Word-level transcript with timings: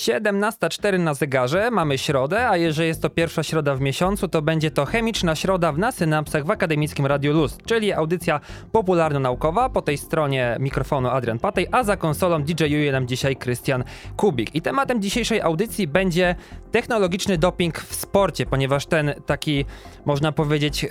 17.04 0.00 0.98
na 0.98 1.14
zegarze, 1.14 1.70
mamy 1.70 1.98
środę, 1.98 2.48
a 2.48 2.56
jeżeli 2.56 2.88
jest 2.88 3.02
to 3.02 3.10
pierwsza 3.10 3.42
środa 3.42 3.74
w 3.74 3.80
miesiącu, 3.80 4.28
to 4.28 4.42
będzie 4.42 4.70
to 4.70 4.84
chemiczna 4.84 5.34
środa 5.34 5.72
w 5.72 5.78
Nasynapsach 5.78 6.44
w 6.44 6.50
Akademickim 6.50 7.06
Radiu 7.06 7.32
Luz, 7.32 7.58
czyli 7.66 7.92
audycja 7.92 8.40
popularno-naukowa, 8.72 9.68
po 9.68 9.82
tej 9.82 9.98
stronie 9.98 10.56
mikrofonu 10.60 11.08
Adrian 11.08 11.38
Patej, 11.38 11.66
a 11.72 11.84
za 11.84 11.96
konsolą 11.96 12.42
DJ-uje 12.42 12.92
nam 12.92 13.06
dzisiaj 13.06 13.36
Krystian 13.36 13.84
Kubik. 14.16 14.54
I 14.54 14.62
tematem 14.62 15.02
dzisiejszej 15.02 15.40
audycji 15.40 15.86
będzie 15.86 16.34
technologiczny 16.72 17.38
doping 17.38 17.78
w 17.78 17.94
sporcie, 17.94 18.46
ponieważ 18.46 18.86
ten 18.86 19.14
taki, 19.26 19.64
można 20.04 20.32
powiedzieć, 20.32 20.82
yy, 20.82 20.88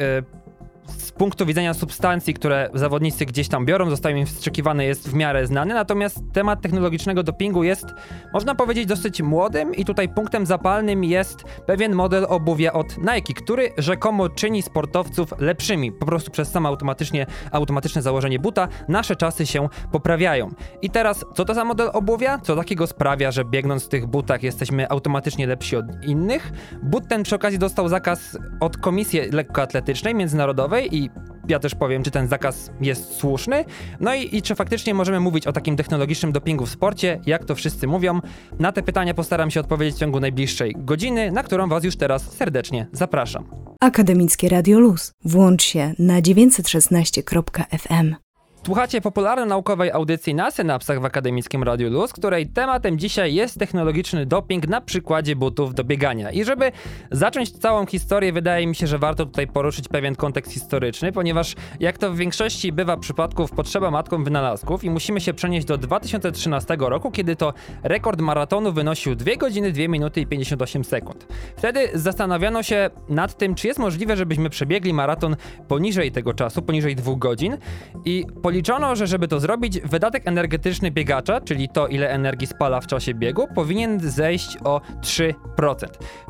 z 0.88 1.12
punktu 1.12 1.46
widzenia 1.46 1.74
substancji, 1.74 2.34
które 2.34 2.70
zawodnicy 2.74 3.26
gdzieś 3.26 3.48
tam 3.48 3.66
biorą, 3.66 3.90
zostają 3.90 4.16
im 4.18 4.26
wstrzykiwane, 4.26 4.86
jest 4.86 5.10
w 5.10 5.14
miarę 5.14 5.48
znany, 5.48 5.74
natomiast 5.74 6.18
temat 6.34 6.62
technologicznego 6.62 7.24
dopingu 7.24 7.64
jest, 7.64 7.86
można 8.34 8.56
powiedzieć, 8.56 8.86
dosyć 8.86 9.22
młodym 9.22 9.76
i 9.76 9.86
tutaj 9.86 10.10
punktem 10.10 10.46
zapalnym 10.46 11.04
jest 11.04 11.44
pewien 11.66 11.96
model 11.96 12.26
obuwia 12.30 12.74
od 12.74 12.98
Nike, 12.98 13.34
który 13.34 13.70
rzekomo 13.78 14.30
czyni 14.30 14.62
sportowców 14.62 15.34
lepszymi. 15.40 15.92
Po 15.92 16.06
prostu 16.06 16.32
przez 16.32 16.52
samo 16.52 16.70
automatycznie, 16.70 17.26
automatyczne 17.52 18.02
założenie 18.02 18.40
buta 18.40 18.68
nasze 18.88 19.16
czasy 19.16 19.46
się 19.46 19.70
poprawiają. 19.92 20.50
I 20.82 20.90
teraz, 20.90 21.26
co 21.36 21.46
to 21.46 21.54
za 21.54 21.66
model 21.66 21.90
obuwia? 21.94 22.40
Co 22.40 22.56
takiego 22.56 22.88
sprawia, 22.88 23.32
że 23.32 23.46
biegnąc 23.46 23.86
w 23.86 23.90
tych 23.90 24.06
butach 24.06 24.44
jesteśmy 24.44 24.90
automatycznie 24.90 25.48
lepsi 25.48 25.76
od 25.76 25.86
innych? 26.04 26.52
But 26.84 27.08
ten 27.08 27.24
przy 27.24 27.36
okazji 27.36 27.60
dostał 27.60 27.88
zakaz 27.88 28.38
od 28.60 28.78
Komisji 28.78 29.20
Lekkoatletycznej 29.32 30.16
Międzynarodowej, 30.16 30.75
i 30.82 31.10
ja 31.48 31.60
też 31.60 31.76
powiem, 31.76 32.04
czy 32.04 32.12
ten 32.12 32.28
zakaz 32.28 32.72
jest 32.82 33.14
słuszny. 33.14 33.66
No 34.00 34.16
i, 34.16 34.38
i, 34.38 34.42
czy 34.42 34.56
faktycznie 34.56 34.94
możemy 34.94 35.20
mówić 35.20 35.48
o 35.48 35.54
takim 35.54 35.76
technologicznym 35.76 36.32
dopingu 36.32 36.66
w 36.66 36.70
sporcie, 36.70 37.22
jak 37.26 37.46
to 37.46 37.56
wszyscy 37.56 37.88
mówią. 37.88 38.20
Na 38.60 38.72
te 38.72 38.84
pytania 38.84 39.14
postaram 39.14 39.52
się 39.52 39.60
odpowiedzieć 39.60 39.96
w 39.96 40.00
ciągu 40.00 40.20
najbliższej 40.20 40.76
godziny, 40.78 41.32
na 41.32 41.44
którą 41.44 41.70
Was 41.70 41.84
już 41.84 41.96
teraz 41.96 42.32
serdecznie 42.32 42.88
zapraszam. 42.92 43.46
Akademickie 43.80 44.50
Radio 44.50 44.80
Luz. 44.80 45.12
Włącz 45.26 45.64
się 45.64 45.94
na 46.00 46.22
916.fm. 46.22 48.25
Słuchacie 48.66 49.02
popularno-naukowej 49.02 49.92
audycji 49.92 50.36
na 50.36 50.52
Synapsach 50.52 51.02
w 51.02 51.06
Akademickim 51.06 51.64
Radiu 51.64 51.90
Luz, 51.90 52.14
której 52.14 52.48
tematem 52.48 53.00
dzisiaj 53.00 53.34
jest 53.34 53.60
technologiczny 53.60 54.26
doping 54.26 54.68
na 54.68 54.82
przykładzie 54.82 55.36
butów 55.36 55.76
do 55.76 55.84
biegania. 55.84 56.32
I 56.32 56.44
żeby 56.44 56.72
zacząć 57.12 57.52
całą 57.52 57.86
historię, 57.86 58.34
wydaje 58.34 58.68
mi 58.68 58.76
się, 58.76 58.88
że 58.88 59.00
warto 59.00 59.26
tutaj 59.26 59.48
poruszyć 59.48 59.88
pewien 59.88 60.16
kontekst 60.16 60.52
historyczny, 60.52 61.12
ponieważ 61.12 61.56
jak 61.80 61.98
to 61.98 62.12
w 62.12 62.18
większości 62.18 62.72
bywa 62.72 62.98
przypadków, 62.98 63.52
potrzeba 63.52 63.92
matką 63.92 64.24
wynalazków 64.24 64.84
i 64.84 64.90
musimy 64.90 65.22
się 65.22 65.34
przenieść 65.34 65.68
do 65.68 65.78
2013 65.78 66.78
roku, 66.80 67.12
kiedy 67.12 67.36
to 67.36 67.54
rekord 67.84 68.22
maratonu 68.22 68.74
wynosił 68.74 69.16
2 69.16 69.36
godziny, 69.36 69.72
2 69.72 69.88
minuty 69.88 70.22
i 70.22 70.28
58 70.28 70.84
sekund. 70.84 71.28
Wtedy 71.58 71.90
zastanawiano 71.94 72.64
się 72.64 72.90
nad 73.10 73.38
tym, 73.38 73.56
czy 73.56 73.68
jest 73.68 73.80
możliwe, 73.80 74.18
żebyśmy 74.18 74.50
przebiegli 74.50 74.94
maraton 74.94 75.36
poniżej 75.68 76.12
tego 76.12 76.34
czasu, 76.34 76.62
poniżej 76.62 76.96
2 76.96 77.16
godzin 77.16 77.58
i 78.06 78.26
po 78.42 78.55
Policzono, 78.56 78.96
że 78.96 79.08
żeby 79.08 79.28
to 79.28 79.40
zrobić, 79.40 79.82
wydatek 79.82 80.28
energetyczny 80.28 80.92
biegacza, 80.92 81.42
czyli 81.42 81.70
to 81.70 81.88
ile 81.88 82.10
energii 82.10 82.48
spala 82.48 82.82
w 82.82 82.88
czasie 82.88 83.14
biegu, 83.14 83.48
powinien 83.56 84.00
zejść 84.00 84.58
o 84.64 84.82
3%. 85.02 85.34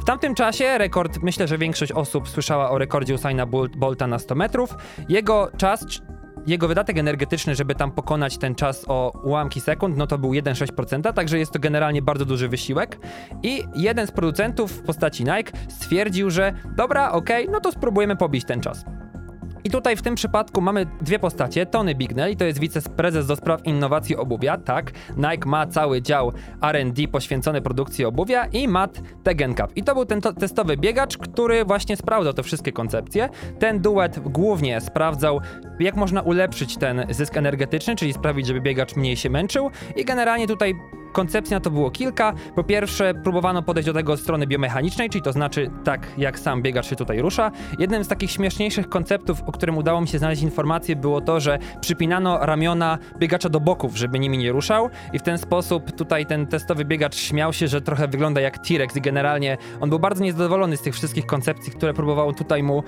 W 0.01 0.05
tamtym 0.05 0.35
czasie 0.35 0.77
rekord, 0.77 1.19
myślę, 1.23 1.47
że 1.47 1.57
większość 1.57 1.91
osób 1.91 2.29
słyszała 2.29 2.69
o 2.69 2.77
rekordzie 2.77 3.13
Usaina 3.13 3.45
Bolta 3.77 4.07
na 4.07 4.19
100 4.19 4.35
metrów. 4.35 4.75
Jego 5.09 5.51
czas 5.57 5.85
jego 6.47 6.67
wydatek 6.67 6.97
energetyczny, 6.97 7.55
żeby 7.55 7.75
tam 7.75 7.91
pokonać 7.91 8.37
ten 8.37 8.55
czas 8.55 8.85
o 8.87 9.21
ułamki 9.23 9.61
sekund, 9.61 9.97
no 9.97 10.07
to 10.07 10.17
był 10.17 10.31
1,6%, 10.31 11.13
także 11.13 11.39
jest 11.39 11.51
to 11.51 11.59
generalnie 11.59 12.01
bardzo 12.01 12.25
duży 12.25 12.49
wysiłek. 12.49 12.99
I 13.43 13.63
jeden 13.75 14.07
z 14.07 14.11
producentów 14.11 14.71
w 14.71 14.81
postaci 14.81 15.23
Nike 15.23 15.51
stwierdził, 15.69 16.29
że 16.29 16.53
dobra, 16.75 17.11
okej, 17.11 17.43
okay, 17.43 17.53
no 17.53 17.59
to 17.59 17.71
spróbujemy 17.71 18.15
pobić 18.15 18.45
ten 18.45 18.61
czas. 18.61 18.85
I 19.65 19.69
tutaj 19.69 19.95
w 19.95 20.01
tym 20.01 20.15
przypadku 20.15 20.61
mamy 20.61 20.85
dwie 21.01 21.19
postacie. 21.19 21.65
Tony 21.65 21.95
Bignell, 21.95 22.35
to 22.35 22.45
jest 22.45 22.59
wiceprezes 22.59 23.27
do 23.27 23.35
spraw 23.35 23.65
innowacji 23.65 24.15
obuwia, 24.15 24.57
tak. 24.57 24.91
Nike 25.17 25.49
ma 25.49 25.67
cały 25.67 26.01
dział 26.01 26.31
R&D 26.61 27.07
poświęcony 27.07 27.61
produkcji 27.61 28.05
obuwia 28.05 28.45
i 28.45 28.67
Matt 28.67 29.01
Tegenkap. 29.23 29.71
I 29.75 29.83
to 29.83 29.95
był 29.95 30.05
ten 30.05 30.21
testowy 30.21 30.77
biegacz, 30.77 31.17
który 31.17 31.65
właśnie 31.65 31.97
sprawdzał 31.97 32.33
te 32.33 32.43
wszystkie 32.43 32.71
koncepcje. 32.71 33.29
Ten 33.59 33.79
duet 33.79 34.19
głównie 34.19 34.81
sprawdzał, 34.81 35.41
jak 35.79 35.95
można 35.95 36.21
ulepszyć 36.21 36.77
ten 36.77 37.05
zysk 37.09 37.37
energetyczny, 37.37 37.95
czyli 37.95 38.13
sprawić, 38.13 38.47
żeby 38.47 38.61
biegacz 38.61 38.95
mniej 38.95 39.17
się 39.17 39.29
męczył. 39.29 39.69
I 39.95 40.05
generalnie 40.05 40.47
tutaj 40.47 40.75
Koncepcji 41.15 41.53
na 41.53 41.59
to 41.59 41.71
było 41.71 41.91
kilka. 41.91 42.33
Po 42.55 42.63
pierwsze, 42.63 43.13
próbowano 43.13 43.61
podejść 43.61 43.87
do 43.87 43.93
tego 43.93 44.13
od 44.13 44.19
strony 44.19 44.47
biomechanicznej, 44.47 45.09
czyli 45.09 45.21
to 45.21 45.31
znaczy 45.31 45.71
tak, 45.83 46.07
jak 46.17 46.39
sam 46.39 46.61
biegacz 46.61 46.85
się 46.85 46.95
tutaj 46.95 47.21
rusza. 47.21 47.51
Jednym 47.79 48.03
z 48.03 48.07
takich 48.07 48.31
śmieszniejszych 48.31 48.89
konceptów, 48.89 49.43
o 49.43 49.51
którym 49.51 49.77
udało 49.77 50.01
mi 50.01 50.07
się 50.07 50.19
znaleźć 50.19 50.41
informacje, 50.41 50.95
było 50.95 51.21
to, 51.21 51.39
że 51.39 51.59
przypinano 51.81 52.45
ramiona 52.45 52.97
biegacza 53.19 53.49
do 53.49 53.59
boków, 53.59 53.97
żeby 53.97 54.19
nimi 54.19 54.37
nie 54.37 54.51
ruszał 54.51 54.89
i 55.13 55.19
w 55.19 55.21
ten 55.21 55.37
sposób 55.37 55.91
tutaj 55.91 56.25
ten 56.25 56.47
testowy 56.47 56.85
biegacz 56.85 57.15
śmiał 57.15 57.53
się, 57.53 57.67
że 57.67 57.81
trochę 57.81 58.07
wygląda 58.07 58.41
jak 58.41 58.57
T-Rex 58.57 58.95
i 58.95 59.01
generalnie 59.01 59.57
on 59.81 59.89
był 59.89 59.99
bardzo 59.99 60.23
niezadowolony 60.23 60.77
z 60.77 60.81
tych 60.81 60.93
wszystkich 60.93 61.25
koncepcji, 61.25 61.71
które 61.71 61.93
próbował 61.93 62.33
tutaj 62.33 62.63
mu 62.63 62.83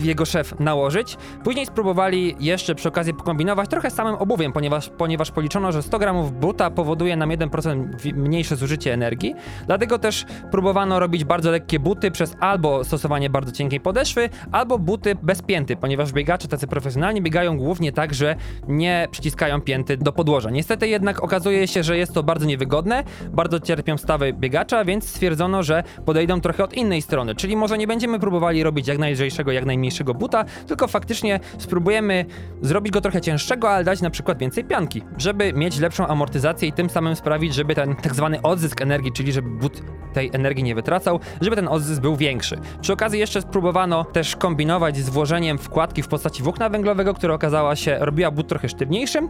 jego 0.00 0.24
szef 0.24 0.60
nałożyć. 0.60 1.16
Później 1.44 1.66
spróbowali 1.66 2.36
jeszcze 2.40 2.74
przy 2.74 2.88
okazji 2.88 3.14
pokombinować 3.14 3.70
trochę 3.70 3.90
samym 3.90 4.14
obuwiem, 4.14 4.52
ponieważ, 4.52 4.88
ponieważ 4.88 5.30
policzono, 5.30 5.72
że 5.72 5.82
100 5.82 5.98
gramów 5.98 6.32
buta 6.40 6.70
powoduje 6.70 7.16
nam 7.16 7.30
1% 7.30 8.14
mniejsze 8.14 8.56
zużycie 8.56 8.92
energii. 8.92 9.34
Dlatego 9.66 9.98
też 9.98 10.24
próbowano 10.50 11.00
robić 11.00 11.24
bardzo 11.24 11.50
lekkie 11.50 11.80
buty 11.80 12.10
przez 12.10 12.36
albo 12.40 12.84
stosowanie 12.84 13.30
bardzo 13.30 13.52
cienkiej 13.52 13.80
podeszwy, 13.80 14.28
albo 14.52 14.78
buty 14.78 15.14
bez 15.22 15.42
pięty, 15.42 15.76
ponieważ 15.76 16.12
biegacze 16.12 16.48
tacy 16.48 16.66
profesjonalni 16.66 17.22
biegają 17.22 17.58
głównie 17.58 17.92
tak, 17.92 18.14
że 18.14 18.36
nie 18.68 19.08
przyciskają 19.10 19.60
pięty 19.60 19.96
do 19.96 20.12
podłoża. 20.12 20.50
Niestety 20.50 20.88
jednak 20.88 21.22
okazuje 21.22 21.68
się, 21.68 21.82
że 21.82 21.96
jest 21.96 22.14
to 22.14 22.22
bardzo 22.22 22.46
niewygodne, 22.46 23.04
bardzo 23.32 23.60
cierpią 23.60 23.98
stawy 23.98 24.32
biegacza, 24.32 24.84
więc 24.84 25.08
stwierdzono, 25.08 25.62
że 25.62 25.82
podejdą 26.04 26.40
trochę 26.40 26.64
od 26.64 26.74
innej 26.74 27.02
strony, 27.02 27.34
czyli 27.34 27.56
może 27.56 27.78
nie 27.78 27.86
będziemy 27.86 28.20
próbowali 28.20 28.62
robić 28.62 28.88
jak 28.88 28.98
najlżejszego, 28.98 29.52
jak 29.52 29.64
najmniejszego 29.64 29.85
mniejszego 29.86 30.14
buta, 30.14 30.44
tylko 30.66 30.88
faktycznie 30.88 31.40
spróbujemy 31.58 32.24
zrobić 32.62 32.92
go 32.92 33.00
trochę 33.00 33.20
cięższego, 33.20 33.70
ale 33.70 33.84
dać 33.84 34.00
na 34.00 34.10
przykład 34.10 34.38
więcej 34.38 34.64
pianki, 34.64 35.02
żeby 35.18 35.52
mieć 35.52 35.78
lepszą 35.78 36.06
amortyzację 36.06 36.68
i 36.68 36.72
tym 36.72 36.90
samym 36.90 37.16
sprawić, 37.16 37.54
żeby 37.54 37.74
ten 37.74 37.96
tak 37.96 38.14
zwany 38.14 38.42
odzysk 38.42 38.80
energii, 38.80 39.12
czyli 39.12 39.32
żeby 39.32 39.48
but 39.50 39.82
tej 40.12 40.30
energii 40.32 40.64
nie 40.64 40.74
wytracał, 40.74 41.20
żeby 41.40 41.56
ten 41.56 41.68
odzysk 41.68 42.00
był 42.00 42.16
większy. 42.16 42.58
Przy 42.80 42.92
okazji 42.92 43.20
jeszcze 43.20 43.42
spróbowano 43.42 44.04
też 44.04 44.36
kombinować 44.36 44.96
z 44.96 45.08
włożeniem 45.08 45.58
wkładki 45.58 46.02
w 46.02 46.08
postaci 46.08 46.42
włókna 46.42 46.68
węglowego, 46.68 47.14
która 47.14 47.34
okazała 47.34 47.76
się, 47.76 47.96
robiła 48.00 48.30
but 48.30 48.48
trochę 48.48 48.68
sztywniejszym 48.68 49.28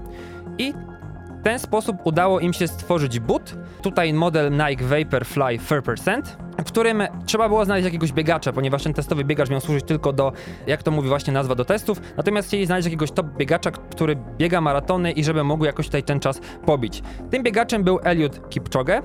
i 0.59 0.73
ten 1.47 1.59
sposób 1.59 1.97
udało 2.05 2.41
im 2.41 2.53
się 2.53 2.69
stworzyć 2.69 3.21
but. 3.21 3.55
Tutaj 3.83 4.13
model 4.13 4.53
Nike 4.53 4.85
Vaporfly 4.85 5.59
4%, 5.59 6.23
w 6.59 6.65
którym 6.65 7.03
trzeba 7.27 7.49
było 7.49 7.65
znaleźć 7.65 7.85
jakiegoś 7.85 8.13
biegacza, 8.13 8.53
ponieważ 8.53 8.83
ten 8.83 8.95
testowy 8.95 9.25
biegacz 9.25 9.51
miał 9.51 9.61
służyć 9.61 9.85
tylko 9.85 10.13
do, 10.13 10.33
jak 10.67 10.83
to 10.83 10.91
mówi 10.91 11.09
właśnie 11.09 11.33
nazwa, 11.33 11.55
do 11.55 11.65
testów. 11.65 12.01
Natomiast 12.17 12.49
chcieli 12.49 12.67
znaleźć 12.67 12.87
jakiegoś 12.87 13.11
top 13.11 13.27
biegacza, 13.27 13.71
który 13.71 14.17
biega 14.39 14.61
maratony 14.61 15.13
i 15.13 15.25
żeby 15.25 15.45
mógł 15.45 15.65
jakoś 15.65 15.87
tutaj 15.87 16.03
ten 16.03 16.21
czas 16.21 16.41
pobić. 16.65 17.03
Tym 17.31 17.43
biegaczem 17.43 17.85
był 17.85 17.99
Eliud 18.03 18.49
Kipchoge, 18.49 19.03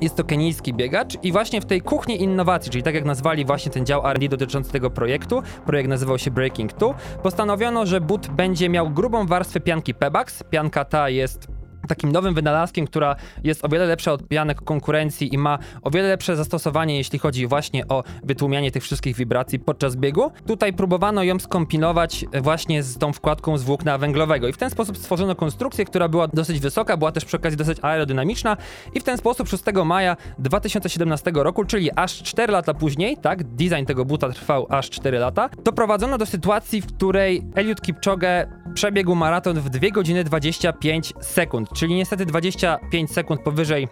jest 0.00 0.16
to 0.16 0.24
kenijski 0.24 0.74
biegacz 0.74 1.18
i 1.22 1.32
właśnie 1.32 1.60
w 1.60 1.64
tej 1.64 1.80
kuchni 1.80 2.22
innowacji, 2.22 2.72
czyli 2.72 2.82
tak 2.82 2.94
jak 2.94 3.04
nazwali 3.04 3.44
właśnie 3.44 3.72
ten 3.72 3.86
dział 3.86 4.06
R&D 4.06 4.28
dotyczący 4.28 4.72
tego 4.72 4.90
projektu, 4.90 5.42
projekt 5.66 5.88
nazywał 5.88 6.18
się 6.18 6.30
Breaking 6.30 6.72
2, 6.72 6.94
postanowiono, 7.22 7.86
że 7.86 8.00
but 8.00 8.28
będzie 8.28 8.68
miał 8.68 8.90
grubą 8.90 9.26
warstwę 9.26 9.60
pianki 9.60 9.94
Pebax. 9.94 10.42
Pianka 10.50 10.84
ta 10.84 11.08
jest 11.08 11.57
takim 11.88 12.12
nowym 12.12 12.34
wynalazkiem, 12.34 12.86
która 12.86 13.16
jest 13.44 13.64
o 13.64 13.68
wiele 13.68 13.86
lepsza 13.86 14.12
od 14.12 14.28
pianek 14.28 14.60
konkurencji 14.60 15.34
i 15.34 15.38
ma 15.38 15.58
o 15.82 15.90
wiele 15.90 16.08
lepsze 16.08 16.36
zastosowanie, 16.36 16.96
jeśli 16.96 17.18
chodzi 17.18 17.46
właśnie 17.46 17.88
o 17.88 18.04
wytłumianie 18.22 18.70
tych 18.70 18.82
wszystkich 18.82 19.16
wibracji 19.16 19.58
podczas 19.58 19.96
biegu. 19.96 20.30
Tutaj 20.46 20.72
próbowano 20.72 21.22
ją 21.22 21.38
skompilować 21.38 22.24
właśnie 22.42 22.82
z 22.82 22.98
tą 22.98 23.12
wkładką 23.12 23.58
z 23.58 23.62
włókna 23.62 23.98
węglowego 23.98 24.48
i 24.48 24.52
w 24.52 24.58
ten 24.58 24.70
sposób 24.70 24.98
stworzono 24.98 25.34
konstrukcję, 25.34 25.84
która 25.84 26.08
była 26.08 26.28
dosyć 26.28 26.60
wysoka, 26.60 26.96
była 26.96 27.12
też 27.12 27.24
przy 27.24 27.36
okazji 27.36 27.56
dosyć 27.56 27.78
aerodynamiczna 27.82 28.56
i 28.94 29.00
w 29.00 29.04
ten 29.04 29.18
sposób 29.18 29.48
6 29.48 29.64
maja 29.84 30.16
2017 30.38 31.30
roku, 31.34 31.64
czyli 31.64 31.90
aż 31.96 32.22
4 32.22 32.52
lata 32.52 32.74
później, 32.74 33.16
tak, 33.16 33.44
design 33.44 33.84
tego 33.86 34.04
buta 34.04 34.28
trwał 34.28 34.66
aż 34.70 34.90
4 34.90 35.18
lata, 35.18 35.50
doprowadzono 35.64 36.18
do 36.18 36.26
sytuacji, 36.26 36.80
w 36.80 36.86
której 36.86 37.42
Eliud 37.54 37.80
Kipchoge 37.80 38.46
przebiegł 38.74 39.14
maraton 39.14 39.60
w 39.60 39.70
2 39.70 39.90
godziny 39.90 40.24
25 40.24 41.12
sekund, 41.20 41.68
czyli 41.78 41.94
niestety 41.94 42.26
25 42.26 43.10
sekund 43.10 43.40
powyżej 43.40 43.88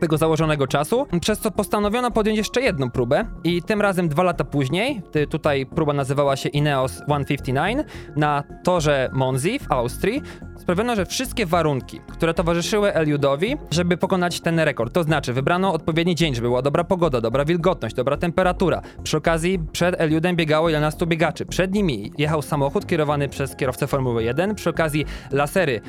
tego 0.00 0.18
założonego 0.18 0.66
czasu, 0.66 1.06
przez 1.20 1.38
co 1.38 1.50
postanowiono 1.50 2.10
podjąć 2.10 2.38
jeszcze 2.38 2.60
jedną 2.62 2.90
próbę 2.90 3.24
i 3.44 3.62
tym 3.62 3.80
razem 3.80 4.08
dwa 4.08 4.22
lata 4.22 4.44
później, 4.44 5.02
tutaj 5.30 5.66
próba 5.66 5.92
nazywała 5.92 6.36
się 6.36 6.48
Ineos 6.48 6.92
159 6.92 7.78
na 8.16 8.44
torze 8.64 9.10
Monzi 9.12 9.58
w 9.58 9.72
Austrii, 9.72 10.22
sprawiono, 10.64 10.96
że 10.96 11.06
wszystkie 11.06 11.46
warunki, 11.46 12.00
które 12.08 12.34
towarzyszyły 12.34 12.94
Eliudowi, 12.94 13.56
żeby 13.70 13.96
pokonać 13.96 14.40
ten 14.40 14.60
rekord, 14.60 14.94
to 14.94 15.02
znaczy 15.02 15.32
wybrano 15.32 15.72
odpowiedni 15.72 16.14
dzień, 16.14 16.34
żeby 16.34 16.48
była 16.48 16.62
dobra 16.62 16.84
pogoda, 16.84 17.20
dobra 17.20 17.44
wilgotność, 17.44 17.94
dobra 17.94 18.16
temperatura. 18.16 18.82
Przy 19.02 19.16
okazji 19.16 19.58
przed 19.72 20.00
Eliudem 20.00 20.36
biegało 20.36 20.68
11 20.68 21.06
biegaczy. 21.06 21.46
Przed 21.46 21.74
nimi 21.74 22.12
jechał 22.18 22.42
samochód 22.42 22.86
kierowany 22.86 23.28
przez 23.28 23.56
kierowcę 23.56 23.86
Formuły 23.86 24.24
1. 24.24 24.54
Przy 24.54 24.70
okazji 24.70 25.04
lasery 25.30 25.80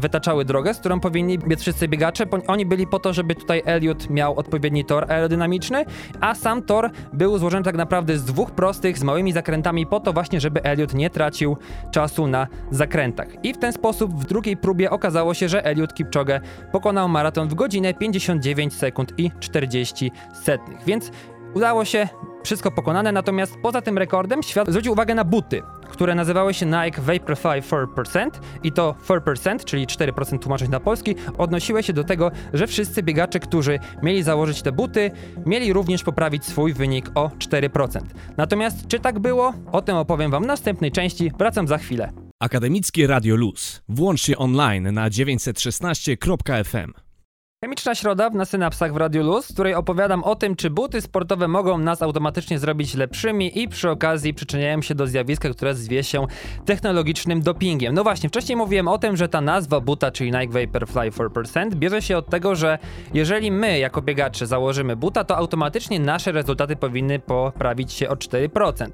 wytaczały 0.00 0.44
drogę, 0.44 0.74
z 0.74 0.78
którą 0.78 1.00
powinni 1.00 1.38
biec 1.38 1.60
wszyscy 1.60 1.88
biegacze. 1.88 2.24
Oni 2.46 2.66
byli 2.66 2.86
po 2.86 2.98
to, 2.98 3.12
żeby 3.12 3.34
tutaj 3.34 3.62
Eliud 3.64 4.10
miał 4.10 4.38
odpowiedni 4.38 4.84
tor 4.84 5.12
aerodynamiczny, 5.12 5.84
a 6.20 6.34
sam 6.34 6.62
tor 6.62 6.90
był 7.12 7.38
złożony 7.38 7.64
tak 7.64 7.76
naprawdę 7.76 8.18
z 8.18 8.24
dwóch 8.24 8.50
prostych, 8.50 8.98
z 8.98 9.02
małymi 9.02 9.32
zakrętami 9.32 9.86
po 9.86 10.00
to 10.00 10.12
właśnie, 10.12 10.40
żeby 10.40 10.62
Eliud 10.62 10.94
nie 10.94 11.10
tracił 11.10 11.56
czasu 11.90 12.26
na 12.26 12.46
zakrętach. 12.70 13.28
I 13.42 13.54
w 13.54 13.58
ten 13.58 13.72
sposób 13.72 14.17
w 14.18 14.24
drugiej 14.24 14.56
próbie 14.56 14.90
okazało 14.90 15.34
się, 15.34 15.48
że 15.48 15.64
Eliud 15.64 15.94
Kipchoge 15.94 16.40
pokonał 16.72 17.08
maraton 17.08 17.48
w 17.48 17.54
godzinę 17.54 17.94
59 17.94 18.74
sekund 18.74 19.12
i 19.18 19.30
40 19.40 20.12
setnych, 20.44 20.84
więc 20.84 21.10
udało 21.54 21.84
się 21.84 22.08
wszystko 22.44 22.70
pokonane, 22.70 23.12
natomiast 23.12 23.56
poza 23.62 23.82
tym 23.82 23.98
rekordem 23.98 24.42
świat 24.42 24.68
zwrócił 24.68 24.92
uwagę 24.92 25.14
na 25.14 25.24
buty, 25.24 25.62
które 25.88 26.14
nazywały 26.14 26.54
się 26.54 26.66
Nike 26.66 27.02
Vaporfly 27.02 27.60
4% 27.60 28.30
i 28.62 28.72
to 28.72 28.94
4%, 29.08 29.64
czyli 29.64 29.86
4% 29.86 30.38
tłumaczeń 30.38 30.70
na 30.70 30.80
polski, 30.80 31.14
odnosiły 31.38 31.82
się 31.82 31.92
do 31.92 32.04
tego, 32.04 32.30
że 32.52 32.66
wszyscy 32.66 33.02
biegacze, 33.02 33.40
którzy 33.40 33.78
mieli 34.02 34.22
założyć 34.22 34.62
te 34.62 34.72
buty, 34.72 35.10
mieli 35.46 35.72
również 35.72 36.02
poprawić 36.02 36.44
swój 36.44 36.72
wynik 36.72 37.10
o 37.14 37.28
4%. 37.28 38.00
Natomiast 38.36 38.86
czy 38.86 39.00
tak 39.00 39.18
było? 39.18 39.52
O 39.72 39.82
tym 39.82 39.96
opowiem 39.96 40.30
wam 40.30 40.42
w 40.42 40.46
następnej 40.46 40.92
części, 40.92 41.32
wracam 41.38 41.68
za 41.68 41.78
chwilę. 41.78 42.27
Akademickie 42.40 43.06
Radio 43.06 43.36
Luz. 43.36 43.82
Włącz 43.88 44.22
się 44.22 44.38
online 44.38 44.92
na 44.92 45.10
916.fm. 45.10 47.07
Chemiczna 47.64 47.94
środa 47.94 48.30
na 48.30 48.44
synapsach 48.44 48.92
w 48.92 48.96
Radiu 48.96 49.22
Luz, 49.22 49.48
w 49.48 49.52
której 49.52 49.74
opowiadam 49.74 50.24
o 50.24 50.36
tym, 50.36 50.56
czy 50.56 50.70
buty 50.70 51.00
sportowe 51.00 51.48
mogą 51.48 51.78
nas 51.78 52.02
automatycznie 52.02 52.58
zrobić 52.58 52.94
lepszymi 52.94 53.62
i 53.62 53.68
przy 53.68 53.90
okazji 53.90 54.34
przyczyniają 54.34 54.82
się 54.82 54.94
do 54.94 55.06
zjawiska, 55.06 55.50
które 55.50 55.74
zwie 55.74 56.04
się 56.04 56.26
technologicznym 56.64 57.42
dopingiem. 57.42 57.94
No 57.94 58.02
właśnie, 58.02 58.28
wcześniej 58.28 58.56
mówiłem 58.56 58.88
o 58.88 58.98
tym, 58.98 59.16
że 59.16 59.28
ta 59.28 59.40
nazwa 59.40 59.80
buta, 59.80 60.10
czyli 60.10 60.32
Nike 60.32 60.66
Vaporfly 60.66 61.10
4%, 61.10 61.74
bierze 61.74 62.02
się 62.02 62.16
od 62.16 62.30
tego, 62.30 62.54
że 62.54 62.78
jeżeli 63.14 63.50
my 63.50 63.78
jako 63.78 64.02
biegacze 64.02 64.46
założymy 64.46 64.96
buta, 64.96 65.24
to 65.24 65.36
automatycznie 65.36 66.00
nasze 66.00 66.32
rezultaty 66.32 66.76
powinny 66.76 67.18
poprawić 67.18 67.92
się 67.92 68.08
o 68.08 68.14
4%. 68.14 68.86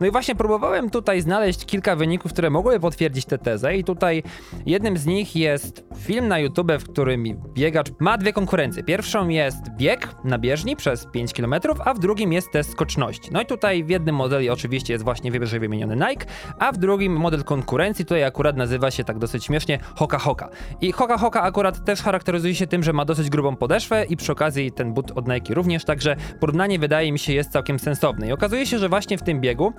No 0.00 0.06
i 0.06 0.10
właśnie 0.10 0.34
próbowałem 0.34 0.90
tutaj 0.90 1.20
znaleźć 1.20 1.66
kilka 1.66 1.96
wyników, 1.96 2.32
które 2.32 2.50
mogły 2.50 2.80
potwierdzić 2.80 3.24
tę 3.24 3.38
tezę 3.38 3.76
i 3.76 3.84
tutaj 3.84 4.22
jednym 4.66 4.96
z 4.96 5.06
nich 5.06 5.36
jest 5.36 5.84
film 5.96 6.28
na 6.28 6.38
YouTube, 6.38 6.72
w 6.80 6.84
którym 6.84 7.24
biegacz 7.54 7.90
ma 8.06 8.18
dwie 8.18 8.32
konkurencje. 8.32 8.82
Pierwszą 8.82 9.28
jest 9.28 9.70
bieg 9.70 10.14
na 10.24 10.38
bieżni 10.38 10.76
przez 10.76 11.06
5 11.06 11.32
km, 11.32 11.54
a 11.84 11.94
w 11.94 11.98
drugim 11.98 12.32
jest 12.32 12.50
test 12.52 12.70
skoczności. 12.72 13.30
No 13.32 13.42
i 13.42 13.46
tutaj 13.46 13.84
w 13.84 13.88
jednym 13.88 14.14
modeli 14.14 14.50
oczywiście 14.50 14.92
jest 14.92 15.04
właśnie 15.04 15.30
wyżej 15.30 15.60
wymieniony 15.60 15.96
Nike, 15.96 16.26
a 16.58 16.72
w 16.72 16.76
drugim 16.78 17.16
model 17.16 17.44
konkurencji 17.44 18.04
tutaj 18.04 18.24
akurat 18.24 18.56
nazywa 18.56 18.90
się 18.90 19.04
tak 19.04 19.18
dosyć 19.18 19.44
śmiesznie 19.44 19.78
Hoka 19.94 20.18
Hoka. 20.18 20.48
I 20.80 20.92
Hoka 20.92 21.18
Hoka 21.18 21.42
akurat 21.42 21.84
też 21.84 22.02
charakteryzuje 22.02 22.54
się 22.54 22.66
tym, 22.66 22.82
że 22.82 22.92
ma 22.92 23.04
dosyć 23.04 23.30
grubą 23.30 23.56
podeszwę 23.56 24.04
i 24.04 24.16
przy 24.16 24.32
okazji 24.32 24.72
ten 24.72 24.94
but 24.94 25.12
od 25.14 25.28
Nike 25.28 25.54
również, 25.54 25.84
także 25.84 26.16
porównanie 26.40 26.78
wydaje 26.78 27.12
mi 27.12 27.18
się 27.18 27.32
jest 27.32 27.50
całkiem 27.50 27.78
sensowne. 27.78 28.28
I 28.28 28.32
okazuje 28.32 28.66
się, 28.66 28.78
że 28.78 28.88
właśnie 28.88 29.18
w 29.18 29.22
tym 29.22 29.40
biegu 29.40 29.72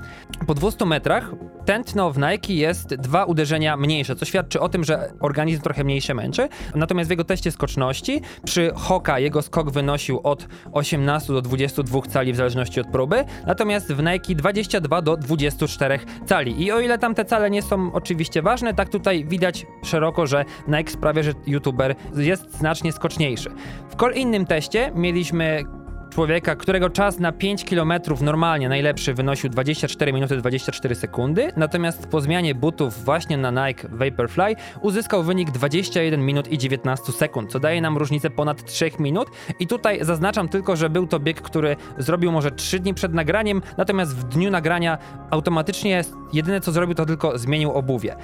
po 0.47 0.53
200 0.53 0.85
metrach 0.85 1.31
tętno 1.65 2.11
w 2.11 2.17
Nike 2.17 2.53
jest 2.53 2.95
dwa 2.95 3.25
uderzenia 3.25 3.77
mniejsze, 3.77 4.15
co 4.15 4.25
świadczy 4.25 4.59
o 4.59 4.69
tym, 4.69 4.83
że 4.83 5.13
organizm 5.19 5.61
trochę 5.61 5.83
mniej 5.83 6.01
się 6.01 6.13
męczy. 6.13 6.49
Natomiast 6.75 7.07
w 7.07 7.11
jego 7.11 7.23
teście 7.23 7.51
skoczności 7.51 8.16
przy 8.45 8.71
Hoka 8.75 9.19
jego 9.19 9.41
skok 9.41 9.71
wynosił 9.71 10.19
od 10.23 10.47
18 10.71 11.33
do 11.33 11.41
22 11.41 12.01
cali 12.01 12.33
w 12.33 12.35
zależności 12.35 12.81
od 12.81 12.87
próby, 12.87 13.25
natomiast 13.47 13.93
w 13.93 14.03
Nike 14.03 14.35
22 14.35 15.01
do 15.01 15.17
24 15.17 15.99
cali. 16.25 16.63
I 16.63 16.71
o 16.71 16.79
ile 16.79 16.97
tam 16.97 17.15
te 17.15 17.25
cale 17.25 17.49
nie 17.49 17.61
są 17.61 17.93
oczywiście 17.93 18.41
ważne, 18.41 18.73
tak 18.73 18.89
tutaj 18.89 19.25
widać 19.25 19.65
szeroko, 19.83 20.27
że 20.27 20.45
Nike 20.67 20.91
sprawia, 20.91 21.23
że 21.23 21.31
youtuber 21.47 21.95
jest 22.15 22.57
znacznie 22.57 22.91
skoczniejszy. 22.91 23.49
W 23.89 23.95
kol 23.95 24.13
innym 24.13 24.45
teście 24.45 24.91
mieliśmy 24.95 25.63
człowieka, 26.09 26.55
którego 26.55 26.89
czas 26.89 27.19
na 27.19 27.31
5 27.31 27.65
km 27.65 27.93
normalnie 28.21 28.69
najlepszy 28.69 29.13
wynosił 29.13 29.49
24 29.49 30.13
minuty 30.13 30.37
24 30.37 30.95
sekundy, 30.95 31.51
natomiast 31.55 32.07
po 32.07 32.21
zmianie 32.21 32.55
butów 32.55 33.05
właśnie 33.05 33.37
na 33.37 33.67
Nike 33.67 33.87
Vaporfly 33.91 34.55
uzyskał 34.81 35.23
wynik 35.23 35.51
21 35.51 36.25
minut 36.25 36.51
i 36.51 36.57
19 36.57 37.11
sekund, 37.11 37.51
co 37.51 37.59
daje 37.59 37.81
nam 37.81 37.97
różnicę 37.97 38.29
ponad 38.29 38.65
3 38.65 38.91
minut. 38.99 39.27
I 39.59 39.67
tutaj 39.67 39.99
zaznaczam 40.01 40.49
tylko, 40.49 40.75
że 40.75 40.89
był 40.89 41.07
to 41.07 41.19
bieg, 41.19 41.41
który 41.41 41.75
zrobił 41.97 42.31
może 42.31 42.51
3 42.51 42.79
dni 42.79 42.93
przed 42.93 43.13
nagraniem, 43.13 43.61
natomiast 43.77 44.15
w 44.15 44.23
dniu 44.23 44.51
nagrania 44.51 44.97
automatycznie 45.29 46.03
jedyne 46.33 46.61
co 46.61 46.71
zrobił 46.71 46.95
to 46.95 47.05
tylko 47.05 47.37
zmienił 47.37 47.71
obuwie 47.71 48.15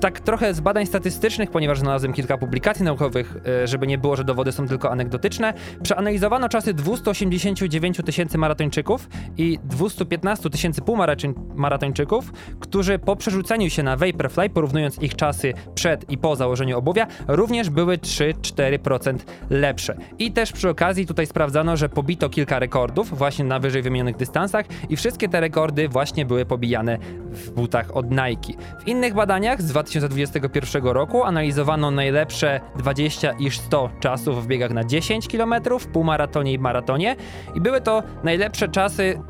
tak 0.00 0.20
trochę 0.20 0.54
z 0.54 0.60
badań 0.60 0.86
statystycznych, 0.86 1.50
ponieważ 1.50 1.78
znalazłem 1.78 2.12
kilka 2.12 2.38
publikacji 2.38 2.84
naukowych, 2.84 3.36
e, 3.62 3.66
żeby 3.66 3.86
nie 3.86 3.98
było, 3.98 4.16
że 4.16 4.24
dowody 4.24 4.52
są 4.52 4.68
tylko 4.68 4.90
anegdotyczne, 4.90 5.54
przeanalizowano 5.82 6.48
czasy 6.48 6.74
289 6.74 8.02
tysięcy 8.02 8.38
maratończyków 8.38 9.08
i 9.38 9.58
215 9.64 10.50
tysięcy 10.50 10.82
półmaratończyków, 10.82 12.32
którzy 12.60 12.98
po 12.98 13.16
przerzuceniu 13.16 13.70
się 13.70 13.82
na 13.82 13.96
Vaporfly, 13.96 14.50
porównując 14.50 15.02
ich 15.02 15.16
czasy 15.16 15.52
przed 15.74 16.10
i 16.10 16.18
po 16.18 16.36
założeniu 16.36 16.78
obuwia, 16.78 17.06
również 17.28 17.70
były 17.70 17.98
3-4% 17.98 19.16
lepsze. 19.50 19.96
I 20.18 20.32
też 20.32 20.52
przy 20.52 20.68
okazji 20.68 21.06
tutaj 21.06 21.26
sprawdzano, 21.26 21.76
że 21.76 21.88
pobito 21.88 22.28
kilka 22.28 22.58
rekordów 22.58 23.18
właśnie 23.18 23.44
na 23.44 23.58
wyżej 23.58 23.82
wymienionych 23.82 24.16
dystansach 24.16 24.66
i 24.88 24.96
wszystkie 24.96 25.28
te 25.28 25.40
rekordy 25.40 25.88
właśnie 25.88 26.26
były 26.26 26.44
pobijane 26.44 26.98
w 27.30 27.50
butach 27.50 27.96
od 27.96 28.10
Nike. 28.10 28.62
W 28.80 28.88
innych 28.88 29.14
badaniach 29.14 29.62
z 29.62 29.66
2000 29.66 29.81
2021 29.82 30.84
roku. 30.84 31.24
Analizowano 31.24 31.90
najlepsze 31.90 32.60
20 32.78 33.32
i 33.32 33.50
100 33.50 33.90
czasów 34.00 34.44
w 34.44 34.46
biegach 34.46 34.70
na 34.70 34.84
10 34.84 35.28
km, 35.28 35.54
półmaratonie 35.92 36.52
i 36.52 36.58
maratonie. 36.58 37.16
I 37.54 37.60
były 37.60 37.80
to 37.80 38.02
najlepsze 38.24 38.68
czasy 38.68 39.22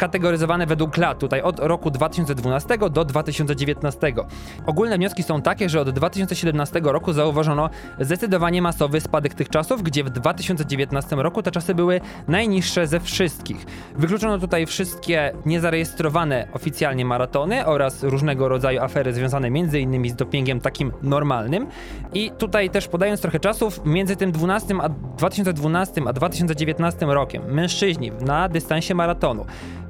kategoryzowane 0.00 0.66
według 0.66 0.96
lat, 0.96 1.18
tutaj 1.18 1.42
od 1.42 1.58
roku 1.58 1.90
2012 1.90 2.78
do 2.90 3.04
2019. 3.04 4.12
Ogólne 4.66 4.98
wnioski 4.98 5.22
są 5.22 5.42
takie, 5.42 5.68
że 5.68 5.80
od 5.80 5.90
2017 5.90 6.80
roku 6.84 7.12
zauważono 7.12 7.70
zdecydowanie 8.00 8.62
masowy 8.62 9.00
spadek 9.00 9.34
tych 9.34 9.48
czasów, 9.48 9.82
gdzie 9.82 10.04
w 10.04 10.10
2019 10.10 11.16
roku 11.16 11.42
te 11.42 11.50
czasy 11.50 11.74
były 11.74 12.00
najniższe 12.28 12.86
ze 12.86 13.00
wszystkich. 13.00 13.66
Wykluczono 13.96 14.38
tutaj 14.38 14.66
wszystkie 14.66 15.32
niezarejestrowane 15.46 16.48
oficjalnie 16.52 17.04
maratony 17.04 17.66
oraz 17.66 18.02
różnego 18.02 18.48
rodzaju 18.48 18.80
afery 18.80 19.12
związane 19.12 19.48
m.in. 19.48 20.10
z 20.10 20.14
dopingiem 20.14 20.60
takim 20.60 20.92
normalnym. 21.02 21.66
I 22.12 22.30
tutaj 22.38 22.70
też 22.70 22.88
podając 22.88 23.20
trochę 23.20 23.40
czasów, 23.40 23.80
między 23.84 24.16
tym 24.16 24.32
12 24.32 24.74
a 24.82 24.88
2012 24.88 26.02
a 26.06 26.12
2019 26.12 27.06
rokiem 27.06 27.42
mężczyźni 27.52 28.12
na 28.20 28.48
dystansie 28.48 28.94
maratonu 28.94 29.46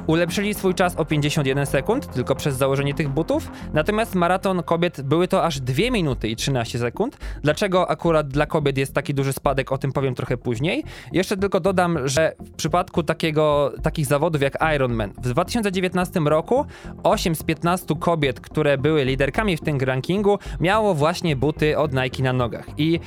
ulepszyli 0.06 0.54
swój 0.54 0.74
czas 0.74 0.96
o 0.96 1.04
51 1.04 1.66
sekund 1.66 2.12
tylko 2.12 2.34
przez 2.34 2.56
założenie 2.56 2.94
tych 2.94 3.08
butów, 3.08 3.50
natomiast 3.72 4.14
maraton 4.14 4.62
kobiet 4.62 5.02
były 5.02 5.28
to 5.28 5.44
aż 5.44 5.60
2 5.60 5.90
minuty 5.90 6.28
i 6.28 6.36
13 6.36 6.78
sekund. 6.78 7.18
Dlaczego 7.42 7.90
akurat 7.90 8.28
dla 8.28 8.46
kobiet 8.46 8.78
jest 8.78 8.94
taki 8.94 9.14
duży 9.14 9.32
spadek, 9.32 9.72
o 9.72 9.78
tym 9.78 9.92
powiem 9.92 10.14
trochę 10.14 10.36
później. 10.36 10.84
Jeszcze 11.12 11.36
tylko 11.36 11.60
dodam, 11.60 12.08
że 12.08 12.34
w 12.40 12.50
przypadku 12.50 13.02
takiego, 13.02 13.72
takich 13.82 14.06
zawodów 14.06 14.42
jak 14.42 14.58
Ironman 14.74 15.12
w 15.18 15.28
2019 15.28 16.20
roku 16.20 16.66
8 17.02 17.34
z 17.34 17.42
15 17.42 17.94
kobiet, 18.00 18.40
które 18.40 18.78
były 18.78 19.04
liderkami 19.04 19.56
w 19.56 19.60
tym 19.60 19.80
rankingu, 19.80 20.38
miało 20.60 20.94
właśnie 20.94 21.36
buty 21.36 21.78
od 21.78 21.92
Nike 21.94 22.22
na 22.22 22.32
nogach. 22.32 22.66
I 22.78 23.00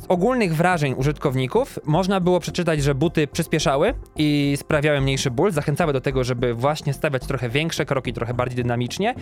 z 0.00 0.06
ogólnych 0.08 0.56
wrażeń 0.56 0.94
użytkowników 0.96 1.78
można 1.84 2.20
było 2.20 2.40
przeczytać, 2.40 2.82
że 2.82 2.94
buty 2.94 3.26
przyspieszały 3.26 3.94
i 4.16 4.54
sprawiały 4.56 5.00
mniejszy 5.00 5.30
ból, 5.30 5.52
zachęcały 5.52 5.92
do 5.92 6.00
tego, 6.00 6.24
żeby 6.24 6.54
właśnie 6.54 6.94
stawiać 6.94 7.26
trochę 7.26 7.48
większe 7.48 7.84
kroki, 7.86 8.12
trochę 8.12 8.34
bardziej 8.34 8.56
dynamicznie. 8.56 9.14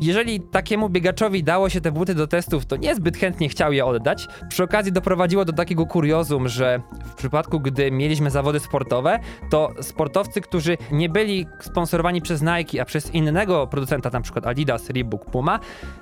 Jeżeli 0.00 0.40
takiemu 0.40 0.88
biegaczowi 0.88 1.44
dało 1.44 1.68
się 1.68 1.80
te 1.80 1.92
buty 1.92 2.14
do 2.14 2.26
testów, 2.26 2.66
to 2.66 2.76
niezbyt 2.76 3.16
chętnie 3.16 3.48
chciał 3.48 3.72
je 3.72 3.84
oddać. 3.84 4.28
Przy 4.48 4.62
okazji 4.64 4.92
doprowadziło 4.92 5.44
do 5.44 5.52
takiego 5.52 5.86
kuriozum, 5.86 6.48
że 6.48 6.80
w 7.04 7.14
przypadku, 7.14 7.60
gdy 7.60 7.90
mieliśmy 7.90 8.30
zawody 8.30 8.60
sportowe, 8.60 9.18
to 9.50 9.70
sportowcy, 9.80 10.40
którzy 10.40 10.76
nie 10.92 11.08
byli 11.08 11.46
sponsorowani 11.60 12.22
przez 12.22 12.42
Nike, 12.42 12.82
a 12.82 12.84
przez 12.84 13.14
innego 13.14 13.66
producenta, 13.66 14.10
na 14.10 14.20
przykład 14.20 14.46
Adidas, 14.46 14.90
Reebok, 14.90 15.24
Puma, 15.24 15.60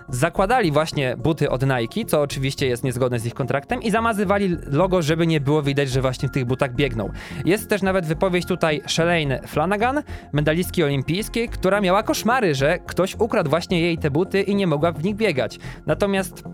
zakładali 0.09 0.73
właśnie 0.73 1.17
buty 1.17 1.50
od 1.50 1.62
Nike, 1.62 2.05
co 2.07 2.21
oczywiście 2.21 2.67
jest 2.67 2.85
niezgodne 2.85 3.19
z 3.19 3.26
ich 3.26 3.35
kontraktem 3.35 3.83
i 3.83 3.91
zamazywali 3.91 4.57
logo, 4.67 5.03
żeby 5.03 5.26
nie 5.26 5.41
było 5.41 5.62
widać, 5.62 5.91
że 5.91 6.00
właśnie 6.00 6.29
w 6.29 6.33
tych 6.33 6.45
butach 6.45 6.75
biegną. 6.75 7.11
Jest 7.45 7.69
też 7.69 7.83
nawet 7.83 8.07
wypowiedź 8.07 8.47
tutaj 8.47 8.83
Shalane 8.87 9.41
Flanagan, 9.47 10.03
medalistki 10.33 10.85
olimpijskiej, 10.85 11.49
która 11.49 11.81
miała 11.81 12.03
koszmary, 12.03 12.55
że 12.55 12.79
ktoś 12.79 13.17
ukradł 13.19 13.50
właśnie 13.50 13.81
jej 13.81 13.86
te 14.00 14.11
buty 14.11 14.43
i 14.43 14.55
nie 14.55 14.66
mogła 14.66 14.93
w 14.93 15.05
nich 15.05 15.16
biegać. 15.16 15.59
Natomiast 15.87 16.45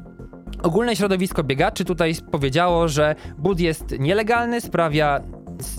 ogólne 0.62 0.96
środowisko 0.96 1.44
biegaczy 1.44 1.84
tutaj 1.84 2.14
powiedziało, 2.30 2.88
że 2.88 3.14
but 3.38 3.60
jest 3.60 3.98
nielegalny, 3.98 4.60
sprawia, 4.60 5.20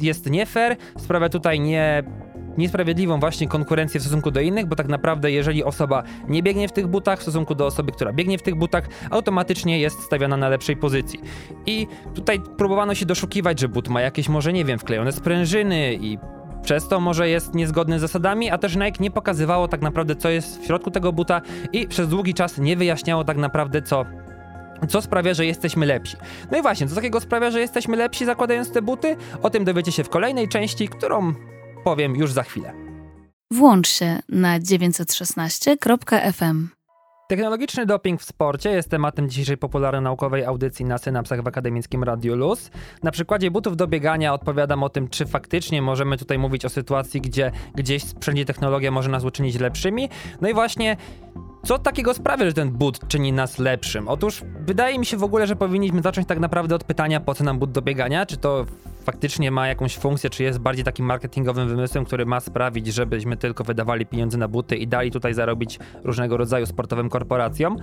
jest 0.01 0.29
nie 0.29 0.45
fair, 0.45 0.77
sprawia 0.97 1.29
tutaj 1.29 1.59
nie 1.59 2.03
niesprawiedliwą 2.57 3.19
właśnie 3.19 3.47
konkurencję 3.47 3.99
w 3.99 4.03
stosunku 4.03 4.31
do 4.31 4.41
innych, 4.41 4.65
bo 4.65 4.75
tak 4.75 4.87
naprawdę 4.87 5.31
jeżeli 5.31 5.63
osoba 5.63 6.03
nie 6.27 6.43
biegnie 6.43 6.67
w 6.67 6.71
tych 6.71 6.87
butach 6.87 7.19
w 7.19 7.21
stosunku 7.21 7.55
do 7.55 7.65
osoby, 7.65 7.91
która 7.91 8.13
biegnie 8.13 8.37
w 8.37 8.41
tych 8.41 8.55
butach, 8.55 8.87
automatycznie 9.09 9.79
jest 9.79 9.99
stawiana 9.99 10.37
na 10.37 10.49
lepszej 10.49 10.77
pozycji. 10.77 11.19
I 11.65 11.87
tutaj 12.13 12.39
próbowano 12.57 12.95
się 12.95 13.05
doszukiwać, 13.05 13.59
że 13.59 13.67
but 13.67 13.89
ma 13.89 14.01
jakieś 14.01 14.29
może, 14.29 14.53
nie 14.53 14.65
wiem, 14.65 14.79
wklejone 14.79 15.11
sprężyny 15.11 15.93
i 15.93 16.17
przez 16.63 16.87
to 16.87 16.99
może 16.99 17.29
jest 17.29 17.55
niezgodny 17.55 17.99
z 17.99 18.01
zasadami, 18.01 18.49
a 18.49 18.57
też 18.57 18.75
Nike 18.75 18.97
nie 18.99 19.11
pokazywało 19.11 19.67
tak 19.67 19.81
naprawdę, 19.81 20.15
co 20.15 20.29
jest 20.29 20.61
w 20.61 20.65
środku 20.65 20.91
tego 20.91 21.13
buta 21.13 21.41
i 21.73 21.87
przez 21.87 22.09
długi 22.09 22.33
czas 22.33 22.57
nie 22.57 22.77
wyjaśniało 22.77 23.23
tak 23.23 23.37
naprawdę, 23.37 23.81
co 23.81 24.05
co 24.89 25.01
sprawia, 25.01 25.33
że 25.33 25.45
jesteśmy 25.45 25.85
lepsi. 25.85 26.17
No 26.51 26.57
i 26.57 26.61
właśnie, 26.61 26.87
co 26.87 26.95
takiego 26.95 27.19
sprawia, 27.19 27.51
że 27.51 27.59
jesteśmy 27.59 27.97
lepsi 27.97 28.25
zakładając 28.25 28.71
te 28.71 28.81
buty? 28.81 29.15
O 29.41 29.49
tym 29.49 29.65
dowiecie 29.65 29.91
się 29.91 30.03
w 30.03 30.09
kolejnej 30.09 30.47
części, 30.47 30.87
którą 30.87 31.33
powiem 31.83 32.15
już 32.15 32.31
za 32.31 32.43
chwilę. 32.43 32.73
Włącz 33.51 33.87
się 33.87 34.19
na 34.29 34.59
916.fm. 34.59 36.67
Technologiczny 37.27 37.85
doping 37.85 38.21
w 38.21 38.25
sporcie 38.25 38.69
jest 38.69 38.89
tematem 38.89 39.29
dzisiejszej 39.29 39.57
popularno-naukowej 39.57 40.45
audycji 40.45 40.85
na 40.85 40.97
synapsach 40.97 41.43
w 41.43 41.47
akademickim 41.47 42.03
Radio 42.03 42.35
Luz. 42.35 42.71
Na 43.03 43.11
przykładzie 43.11 43.51
butów 43.51 43.77
do 43.77 43.87
biegania 43.87 44.33
odpowiadam 44.33 44.83
o 44.83 44.89
tym, 44.89 45.09
czy 45.09 45.25
faktycznie 45.25 45.81
możemy 45.81 46.17
tutaj 46.17 46.37
mówić 46.37 46.65
o 46.65 46.69
sytuacji, 46.69 47.21
gdzie 47.21 47.51
gdzieś 47.75 48.03
sprzęgnie 48.03 48.45
technologia 48.45 48.91
może 48.91 49.09
nas 49.09 49.23
uczynić 49.23 49.59
lepszymi. 49.59 50.09
No 50.41 50.49
i 50.49 50.53
właśnie 50.53 50.97
co 51.65 51.79
takiego 51.79 52.13
sprawia, 52.13 52.45
że 52.45 52.53
ten 52.53 52.71
but 52.71 53.07
czyni 53.07 53.33
nas 53.33 53.59
lepszym? 53.59 54.07
Otóż 54.07 54.43
wydaje 54.59 54.99
mi 54.99 55.05
się 55.05 55.17
w 55.17 55.23
ogóle, 55.23 55.47
że 55.47 55.55
powinniśmy 55.55 56.01
zacząć 56.01 56.27
tak 56.27 56.39
naprawdę 56.39 56.75
od 56.75 56.83
pytania, 56.83 57.19
po 57.19 57.35
co 57.35 57.43
nam 57.43 57.59
but 57.59 57.71
do 57.71 57.81
biegania? 57.81 58.25
Czy 58.25 58.37
to 58.37 58.65
faktycznie 59.03 59.51
ma 59.51 59.67
jakąś 59.67 59.97
funkcję, 59.97 60.29
czy 60.29 60.43
jest 60.43 60.59
bardziej 60.59 60.85
takim 60.85 61.05
marketingowym 61.05 61.67
wymysłem, 61.67 62.05
który 62.05 62.25
ma 62.25 62.39
sprawić, 62.39 62.87
żebyśmy 62.87 63.37
tylko 63.37 63.63
wydawali 63.63 64.05
pieniądze 64.05 64.37
na 64.37 64.47
buty 64.47 64.75
i 64.75 64.87
dali 64.87 65.11
tutaj 65.11 65.33
zarobić 65.33 65.79
różnego 66.03 66.37
rodzaju 66.37 66.65
sportowym 66.65 67.09
korporacjom? 67.09 67.77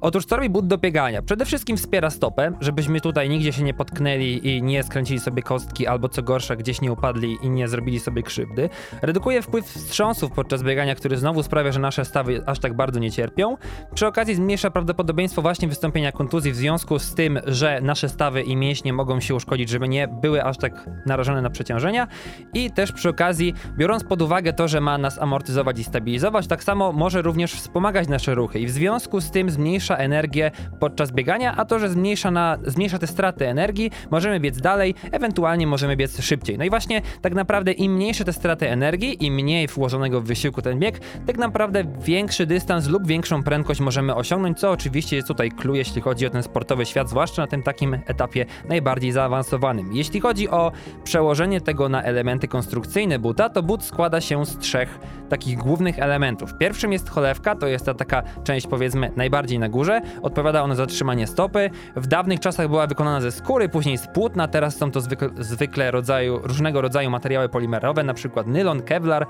Otóż 0.00 0.24
co 0.24 0.36
robi 0.36 0.50
but 0.50 0.66
do 0.66 0.78
biegania? 0.78 1.22
Przede 1.22 1.44
wszystkim 1.44 1.76
wspiera 1.76 2.10
stopę, 2.10 2.52
żebyśmy 2.60 3.00
tutaj 3.00 3.28
nigdzie 3.28 3.52
się 3.52 3.62
nie 3.62 3.74
potknęli 3.74 4.40
i 4.42 4.62
nie 4.62 4.82
skręcili 4.82 5.20
sobie 5.20 5.42
kostki, 5.42 5.86
albo 5.86 6.08
co 6.08 6.22
gorsza, 6.22 6.56
gdzieś 6.56 6.80
nie 6.80 6.92
upadli 6.92 7.36
i 7.42 7.50
nie 7.50 7.68
zrobili 7.68 8.00
sobie 8.00 8.22
krzywdy. 8.22 8.68
Redukuje 9.02 9.42
wpływ 9.42 9.66
wstrząsów 9.66 10.32
podczas 10.32 10.62
biegania, 10.62 10.94
który 10.94 11.16
znowu 11.16 11.42
sprawia, 11.42 11.72
że 11.72 11.80
nasze 11.80 12.04
stawy 12.04 12.42
aż 12.46 12.58
tak 12.58 12.74
bardzo 12.74 13.00
nie 13.00 13.10
cierpią. 13.12 13.56
Przy 13.94 14.06
okazji 14.06 14.34
zmniejsza 14.34 14.70
prawdopodobieństwo 14.70 15.42
właśnie 15.42 15.68
wystąpienia 15.68 16.12
kontuzji 16.12 16.52
w 16.52 16.56
związku 16.56 16.98
z 16.98 17.14
tym, 17.14 17.38
że 17.46 17.80
nasze 17.80 18.08
stawy 18.08 18.42
i 18.42 18.56
mięśnie 18.56 18.92
mogą 18.92 19.20
się 19.20 19.34
uszkodzić, 19.34 19.68
żeby 19.68 19.88
nie 19.88 20.08
były 20.08 20.44
aż 20.44 20.56
tak 20.58 20.65
tak 20.70 20.90
narażone 21.06 21.42
na 21.42 21.50
przeciążenia 21.50 22.06
i 22.54 22.70
też 22.70 22.92
przy 22.92 23.08
okazji, 23.08 23.54
biorąc 23.76 24.04
pod 24.04 24.22
uwagę 24.22 24.52
to, 24.52 24.68
że 24.68 24.80
ma 24.80 24.98
nas 24.98 25.18
amortyzować 25.18 25.78
i 25.78 25.84
stabilizować, 25.84 26.46
tak 26.46 26.64
samo 26.64 26.92
może 26.92 27.22
również 27.22 27.52
wspomagać 27.52 28.08
nasze 28.08 28.34
ruchy 28.34 28.58
i 28.58 28.66
w 28.66 28.70
związku 28.70 29.20
z 29.20 29.30
tym 29.30 29.50
zmniejsza 29.50 29.96
energię 29.96 30.50
podczas 30.80 31.12
biegania, 31.12 31.54
a 31.56 31.64
to, 31.64 31.78
że 31.78 31.88
zmniejsza, 31.88 32.30
na, 32.30 32.58
zmniejsza 32.64 32.98
te 32.98 33.06
straty 33.06 33.48
energii, 33.48 33.90
możemy 34.10 34.40
biec 34.40 34.60
dalej, 34.60 34.94
ewentualnie 35.12 35.66
możemy 35.66 35.96
biec 35.96 36.22
szybciej. 36.22 36.58
No 36.58 36.64
i 36.64 36.70
właśnie 36.70 37.02
tak 37.22 37.34
naprawdę 37.34 37.72
im 37.72 37.94
mniejsze 37.94 38.24
te 38.24 38.32
straty 38.32 38.70
energii, 38.70 39.26
im 39.26 39.34
mniej 39.34 39.66
włożonego 39.66 40.20
w 40.20 40.24
wysiłku 40.24 40.62
ten 40.62 40.78
bieg, 40.78 41.00
tak 41.26 41.38
naprawdę 41.38 41.84
większy 42.00 42.46
dystans 42.46 42.88
lub 42.88 43.06
większą 43.06 43.42
prędkość 43.42 43.80
możemy 43.80 44.14
osiągnąć, 44.14 44.58
co 44.58 44.70
oczywiście 44.70 45.16
jest 45.16 45.28
tutaj 45.28 45.50
clue, 45.50 45.74
jeśli 45.74 46.02
chodzi 46.02 46.26
o 46.26 46.30
ten 46.30 46.42
sportowy 46.42 46.86
świat, 46.86 47.10
zwłaszcza 47.10 47.42
na 47.42 47.48
tym 47.48 47.62
takim 47.62 47.94
etapie 47.94 48.46
najbardziej 48.68 49.12
zaawansowanym. 49.12 49.92
Jeśli 49.92 50.20
chodzi 50.20 50.48
o 50.48 50.55
o 50.56 50.72
przełożenie 51.04 51.60
tego 51.60 51.88
na 51.88 52.02
elementy 52.02 52.48
konstrukcyjne 52.48 53.18
buta, 53.18 53.48
to 53.48 53.62
but 53.62 53.84
składa 53.84 54.20
się 54.20 54.46
z 54.46 54.58
trzech 54.58 54.98
takich 55.28 55.58
głównych 55.58 55.98
elementów. 55.98 56.58
Pierwszym 56.58 56.92
jest 56.92 57.10
cholewka, 57.10 57.56
to 57.56 57.66
jest 57.66 57.86
ta 57.86 57.94
taka 57.94 58.22
część 58.44 58.66
powiedzmy 58.66 59.12
najbardziej 59.16 59.58
na 59.58 59.68
górze, 59.68 60.00
odpowiada 60.22 60.62
ona 60.62 60.74
za 60.74 60.86
trzymanie 60.86 61.26
stopy. 61.26 61.70
W 61.96 62.06
dawnych 62.06 62.40
czasach 62.40 62.68
była 62.68 62.86
wykonana 62.86 63.20
ze 63.20 63.32
skóry, 63.32 63.68
później 63.68 63.98
z 63.98 64.06
płótna, 64.06 64.48
teraz 64.48 64.76
są 64.76 64.90
to 64.90 65.00
zwykle, 65.00 65.28
zwykle 65.38 65.90
rodzaju, 65.90 66.40
różnego 66.42 66.80
rodzaju 66.80 67.10
materiały 67.10 67.48
polimerowe, 67.48 68.04
przykład 68.16 68.46
nylon, 68.46 68.82
kevlar 68.82 69.26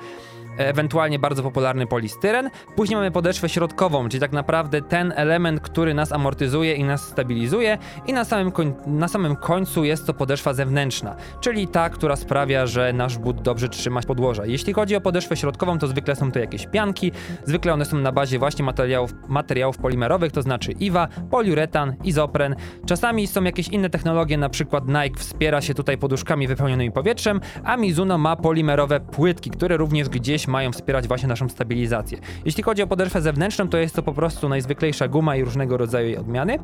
ewentualnie 0.59 1.19
bardzo 1.19 1.43
popularny 1.43 1.87
polistyren. 1.87 2.51
Później 2.77 2.97
mamy 2.97 3.11
podeszwę 3.11 3.49
środkową, 3.49 4.09
czyli 4.09 4.21
tak 4.21 4.33
naprawdę 4.33 4.83
ten 4.83 5.13
element, 5.17 5.61
który 5.61 5.95
nas 5.95 6.13
amortyzuje 6.13 6.75
i 6.75 6.85
nas 6.85 7.03
stabilizuje. 7.03 7.79
I 8.07 8.13
na 8.13 8.25
samym, 8.25 8.53
na 8.87 9.09
samym 9.09 9.37
końcu 9.37 9.85
jest 9.85 10.07
to 10.07 10.15
podeszwa 10.15 10.55
zewnętrzna, 10.55 11.16
czyli 11.41 11.69
ta, 11.69 11.91
która 11.91 12.17
sprawia, 12.17 12.67
że 12.67 12.93
nasz 12.93 13.19
but 13.19 13.43
dobrze 13.43 13.69
trzyma 13.69 14.01
podłoża. 14.07 14.47
Jeśli 14.47 14.73
chodzi 14.73 14.97
o 14.97 15.01
podeszwę 15.01 15.37
środkową, 15.37 15.79
to 15.79 15.87
zwykle 15.87 16.17
są 16.17 16.33
to 16.33 16.39
jakieś 16.39 16.67
pianki, 16.67 17.13
zwykle 17.45 17.73
one 17.73 17.85
są 17.85 17.99
na 17.99 18.13
bazie 18.13 18.39
właśnie 18.39 18.65
materiałów, 18.65 19.15
materiałów 19.29 19.79
polimerowych, 19.79 20.33
to 20.33 20.43
znaczy 20.43 20.73
IWA, 20.73 21.09
poliuretan, 21.31 21.97
izopren. 22.05 22.57
Czasami 22.87 23.27
są 23.27 23.45
jakieś 23.45 23.69
inne 23.69 23.91
technologie, 23.91 24.39
na 24.39 24.49
przykład 24.49 24.85
Nike 24.89 25.19
wspiera 25.19 25.61
się 25.61 25.75
tutaj 25.75 25.99
poduszkami 25.99 26.49
wypełnionymi 26.49 26.93
powietrzem, 26.93 27.41
a 27.65 27.77
Mizuno 27.77 28.19
ma 28.19 28.37
polimerowe 28.37 29.01
płytki, 29.01 29.51
które 29.51 29.77
również 29.77 30.09
gdzieś 30.09 30.49
mają 30.49 30.73
wspierać 30.73 31.09
właśnie 31.09 31.29
naszą 31.29 31.49
stabilizację. 31.49 32.19
Jeśli 32.45 32.63
chodzi 32.63 32.83
o 32.83 32.87
podeszwę 32.87 33.23
zewnętrzną, 33.23 33.69
to 33.69 33.79
jest 33.79 33.97
to 33.97 34.03
po 34.03 34.13
prostu 34.13 34.49
najzwyklejsza 34.49 35.09
guma 35.09 35.37
i 35.37 35.45
różnego 35.45 35.77
rodzaju 35.77 36.07
jej 36.07 36.17
odmiany 36.17 36.59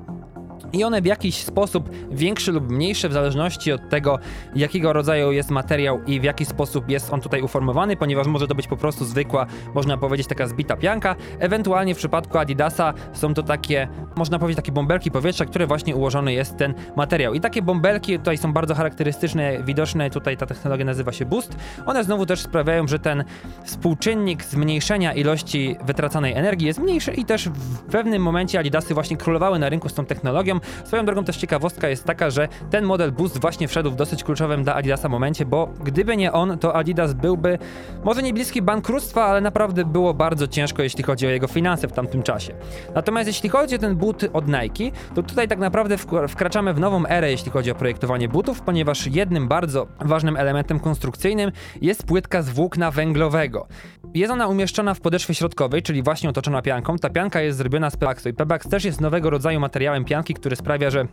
i 0.73 0.85
one 0.85 1.03
w 1.03 1.07
jakiś 1.07 1.45
sposób 1.45 1.91
większy 2.11 2.53
lub 2.53 2.71
mniejszy 2.71 3.09
w 3.09 3.13
zależności 3.13 3.73
od 3.73 3.89
tego, 3.89 4.19
jakiego 4.55 4.93
rodzaju 4.93 5.33
jest 5.33 5.51
materiał 5.51 6.03
i 6.07 6.21
w 6.21 6.25
jaki 6.25 6.45
sposób 6.45 6.89
jest 6.89 7.13
on 7.13 7.21
tutaj 7.21 7.43
uformowany, 7.43 7.97
ponieważ 7.97 8.27
może 8.27 8.47
to 8.47 8.55
być 8.55 8.69
po 8.69 8.77
prostu 8.77 9.05
zwykła, 9.05 9.47
można 9.75 9.97
powiedzieć, 9.97 10.27
taka 10.27 10.47
zbita 10.47 10.77
pianka. 10.77 11.17
Ewentualnie 11.39 11.95
w 11.95 11.99
przypadku 11.99 12.39
Adidasa 12.39 12.95
są 13.13 13.35
to 13.35 13.43
takie, 13.43 13.89
można 14.17 14.39
powiedzieć, 14.39 14.57
takie 14.57 14.73
bąbelki 14.73 15.11
powietrza, 15.11 15.45
które 15.45 15.67
właśnie 15.67 15.97
ułożony 15.97 16.33
jest 16.33 16.57
ten 16.57 16.75
materiał. 16.97 17.35
I 17.35 17.41
takie 17.41 17.63
bąbelki 17.63 18.19
tutaj 18.19 18.39
są 18.39 18.53
bardzo 18.53 18.75
charakterystyczne, 18.75 19.63
widoczne, 19.63 20.11
tutaj 20.11 20.37
ta 20.37 20.47
technologia 20.47 20.85
nazywa 20.85 21.13
się 21.13 21.25
Boost. 21.25 21.57
One 21.87 22.05
znowu 22.05 22.27
też 22.27 22.41
sprawiają, 22.41 22.89
że 22.89 22.99
ten 22.99 23.25
współczynnik 23.65 24.45
zmniejszenia 24.45 25.15
ilości 25.15 25.77
wytracanej 25.87 26.33
energii 26.33 26.67
jest 26.67 26.79
mniejszy 26.79 27.13
i 27.13 27.25
też 27.25 27.49
w 27.49 27.79
pewnym 27.79 28.23
momencie 28.23 28.59
Adidasy 28.59 28.95
właśnie 28.95 29.17
królowały 29.17 29.59
na 29.59 29.69
rynku 29.69 29.89
z 29.89 29.95
tą 29.95 30.05
technologią, 30.05 30.52
technologią. 30.61 30.87
Swoją 30.87 31.05
drogą 31.05 31.25
też 31.25 31.37
ciekawostka 31.37 31.89
jest 31.89 32.05
taka, 32.05 32.31
że 32.31 32.49
ten 32.71 32.85
model 32.85 33.13
Boost 33.13 33.41
właśnie 33.41 33.69
wszedł 33.69 33.91
w 33.91 33.97
dosyć 33.97 34.25
kluczowym 34.25 34.65
dla 34.65 34.75
Adidasa 34.75 35.09
momencie, 35.09 35.47
bo 35.47 35.69
gdyby 35.85 36.17
nie 36.17 36.33
on, 36.33 36.59
to 36.59 36.77
Adidas 36.77 37.13
byłby 37.13 37.59
może 38.05 38.23
nie 38.23 38.33
bliski 38.33 38.63
bankructwa, 38.63 39.25
ale 39.25 39.41
naprawdę 39.41 39.85
było 39.85 40.15
bardzo 40.15 40.49
ciężko, 40.49 40.83
jeśli 40.83 41.05
chodzi 41.05 41.27
o 41.27 41.31
jego 41.31 41.47
finanse 41.47 41.89
w 41.89 41.93
tamtym 41.93 42.23
czasie. 42.23 42.55
Natomiast 42.95 43.27
jeśli 43.27 43.49
chodzi 43.49 43.75
o 43.75 43.79
ten 43.79 43.97
but 43.97 44.25
od 44.33 44.49
Nike, 44.49 44.97
to 45.15 45.23
tutaj 45.23 45.49
tak 45.49 45.59
naprawdę 45.59 45.97
wkraczamy 46.29 46.75
w 46.75 46.81
nową 46.81 47.07
erę, 47.07 47.31
jeśli 47.31 47.51
chodzi 47.51 47.71
o 47.71 47.75
projektowanie 47.75 48.29
butów, 48.29 48.61
ponieważ 48.61 49.07
jednym 49.07 49.49
bardzo 49.49 49.87
ważnym 50.01 50.37
elementem 50.37 50.81
konstrukcyjnym 50.81 51.53
jest 51.81 52.07
płytka 52.07 52.43
z 52.43 52.51
włókna 52.51 52.91
węglowego. 52.91 53.67
Jest 54.15 54.33
ona 54.33 54.49
umieszczona 54.49 54.95
w 54.95 55.01
podeszwie 55.01 55.35
środkowej, 55.35 55.83
czyli 55.83 56.03
właśnie 56.03 56.31
otoczona 56.31 56.63
pianką. 56.63 56.99
Ta 56.99 57.11
pianka 57.11 57.41
jest 57.41 57.59
zrobiona 57.59 57.91
z 57.91 57.97
Pebaxu 57.97 58.29
i 58.29 58.35
Pebax 58.35 58.69
też 58.69 58.85
jest 58.85 59.01
nowego 59.01 59.31
rodzaju 59.31 59.61
materiałem 59.61 60.05
pianki, 60.05 60.35
który 60.35 60.57
sprawia, 60.57 60.91
że 60.91 61.07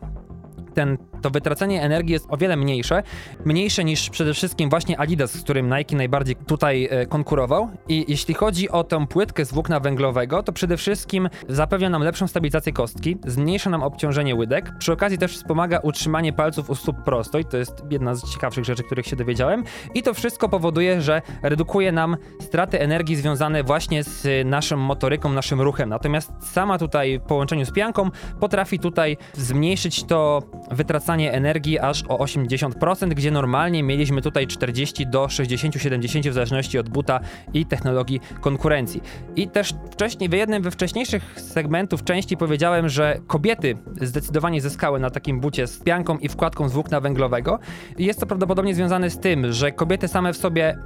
ten, 0.80 0.98
to 1.22 1.30
wytracenie 1.30 1.82
energii 1.82 2.14
jest 2.14 2.26
o 2.30 2.38
wiele 2.38 2.58
mniejsze. 2.58 3.04
Mniejsze 3.46 3.84
niż 3.84 4.10
przede 4.10 4.34
wszystkim 4.34 4.70
właśnie 4.70 5.00
Adidas, 5.00 5.32
z 5.32 5.44
którym 5.44 5.74
Nike 5.78 5.96
najbardziej 5.96 6.36
tutaj 6.36 6.88
e, 6.92 7.06
konkurował. 7.06 7.70
I 7.88 8.06
jeśli 8.08 8.34
chodzi 8.34 8.70
o 8.70 8.84
tę 8.84 9.08
płytkę 9.08 9.46
z 9.46 9.54
włókna 9.54 9.80
węglowego, 9.80 10.44
to 10.44 10.54
przede 10.54 10.78
wszystkim 10.78 11.30
zapewnia 11.50 11.90
nam 11.90 12.02
lepszą 12.02 12.28
stabilizację 12.28 12.74
kostki, 12.74 13.18
zmniejsza 13.26 13.70
nam 13.70 13.84
obciążenie 13.84 14.36
łydek, 14.36 14.72
przy 14.78 14.94
okazji 14.94 15.18
też 15.18 15.38
wspomaga 15.38 15.80
utrzymanie 15.80 16.34
palców 16.34 16.70
u 16.70 16.76
stóp 16.76 17.04
prostoj, 17.04 17.46
to 17.46 17.58
jest 17.58 17.84
jedna 17.90 18.16
z 18.16 18.34
ciekawszych 18.34 18.66
rzeczy, 18.66 18.84
których 18.84 19.06
się 19.06 19.16
dowiedziałem. 19.16 19.64
I 19.96 20.04
to 20.04 20.14
wszystko 20.14 20.50
powoduje, 20.50 21.02
że 21.02 21.22
redukuje 21.44 21.92
nam 21.92 22.18
straty 22.42 22.80
energii 22.80 23.16
związane 23.16 23.64
właśnie 23.64 24.04
z 24.04 24.48
naszą 24.48 24.78
motoryką, 24.78 25.30
naszym 25.30 25.62
ruchem. 25.62 25.90
Natomiast 25.90 26.32
sama 26.42 26.78
tutaj 26.78 27.20
w 27.20 27.22
połączeniu 27.22 27.66
z 27.66 27.72
pianką 27.72 28.10
potrafi 28.40 28.80
tutaj 28.80 29.18
zmniejszyć 29.34 30.04
to 30.04 30.42
wytracanie 30.72 31.34
energii 31.34 31.80
aż 31.80 32.04
o 32.08 32.18
80%, 32.18 33.10
gdzie 33.10 33.32
normalnie 33.32 33.84
mieliśmy 33.84 34.22
tutaj 34.22 34.48
40 34.48 35.08
do 35.08 35.26
60-70 35.26 36.30
w 36.30 36.34
zależności 36.34 36.80
od 36.80 36.90
buta 36.90 37.20
i 37.54 37.66
technologii 37.66 38.22
konkurencji. 38.42 39.02
I 39.36 39.48
też 39.48 39.74
wcześniej, 39.92 40.30
w 40.30 40.34
jednym 40.34 40.64
we 40.64 40.72
wcześniejszych 40.72 41.42
segmentów 41.42 42.04
części 42.04 42.38
powiedziałem, 42.38 42.90
że 42.90 43.20
kobiety 43.28 43.78
zdecydowanie 44.02 44.62
zyskały 44.62 45.00
na 45.00 45.10
takim 45.10 45.40
bucie 45.40 45.68
z 45.68 45.80
pianką 45.80 46.18
i 46.18 46.30
wkładką 46.30 46.70
z 46.70 46.74
włókna 46.74 47.00
węglowego. 47.00 47.60
Jest 47.98 48.20
to 48.20 48.26
prawdopodobnie 48.26 48.76
związane 48.76 49.10
z 49.10 49.20
tym, 49.20 49.54
że 49.54 49.72
kobiety 49.72 50.08
same 50.08 50.34
w 50.34 50.38
sobie 50.38 50.78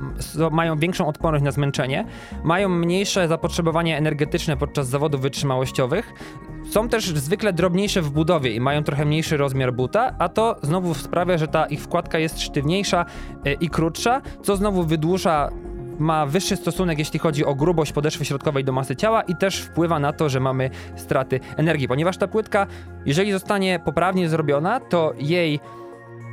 mają 0.51 0.77
większą 0.77 1.07
odporność 1.07 1.43
na 1.43 1.51
zmęczenie, 1.51 2.05
mają 2.43 2.69
mniejsze 2.69 3.27
zapotrzebowanie 3.27 3.97
energetyczne 3.97 4.57
podczas 4.57 4.87
zawodów 4.87 5.21
wytrzymałościowych, 5.21 6.13
są 6.73 6.89
też 6.89 7.05
zwykle 7.05 7.53
drobniejsze 7.53 8.01
w 8.01 8.09
budowie 8.09 8.51
i 8.51 8.59
mają 8.59 8.83
trochę 8.83 9.05
mniejszy 9.05 9.37
rozmiar 9.37 9.73
buta, 9.73 10.15
a 10.19 10.29
to 10.29 10.55
znowu 10.61 10.93
sprawia, 10.93 11.37
że 11.37 11.47
ta 11.47 11.65
ich 11.65 11.81
wkładka 11.81 12.19
jest 12.19 12.41
sztywniejsza 12.41 13.05
e, 13.45 13.53
i 13.53 13.69
krótsza, 13.69 14.21
co 14.43 14.55
znowu 14.55 14.83
wydłuża 14.83 15.49
ma 15.99 16.25
wyższy 16.25 16.55
stosunek, 16.55 16.99
jeśli 16.99 17.19
chodzi 17.19 17.45
o 17.45 17.55
grubość 17.55 17.91
podeszwy 17.91 18.25
środkowej 18.25 18.63
do 18.63 18.71
masy 18.71 18.95
ciała 18.95 19.21
i 19.21 19.35
też 19.35 19.59
wpływa 19.59 19.99
na 19.99 20.13
to, 20.13 20.29
że 20.29 20.39
mamy 20.39 20.69
straty 20.95 21.39
energii, 21.57 21.87
ponieważ 21.87 22.17
ta 22.17 22.27
płytka, 22.27 22.67
jeżeli 23.05 23.31
zostanie 23.31 23.79
poprawnie 23.85 24.29
zrobiona, 24.29 24.79
to 24.79 25.13
jej 25.17 25.59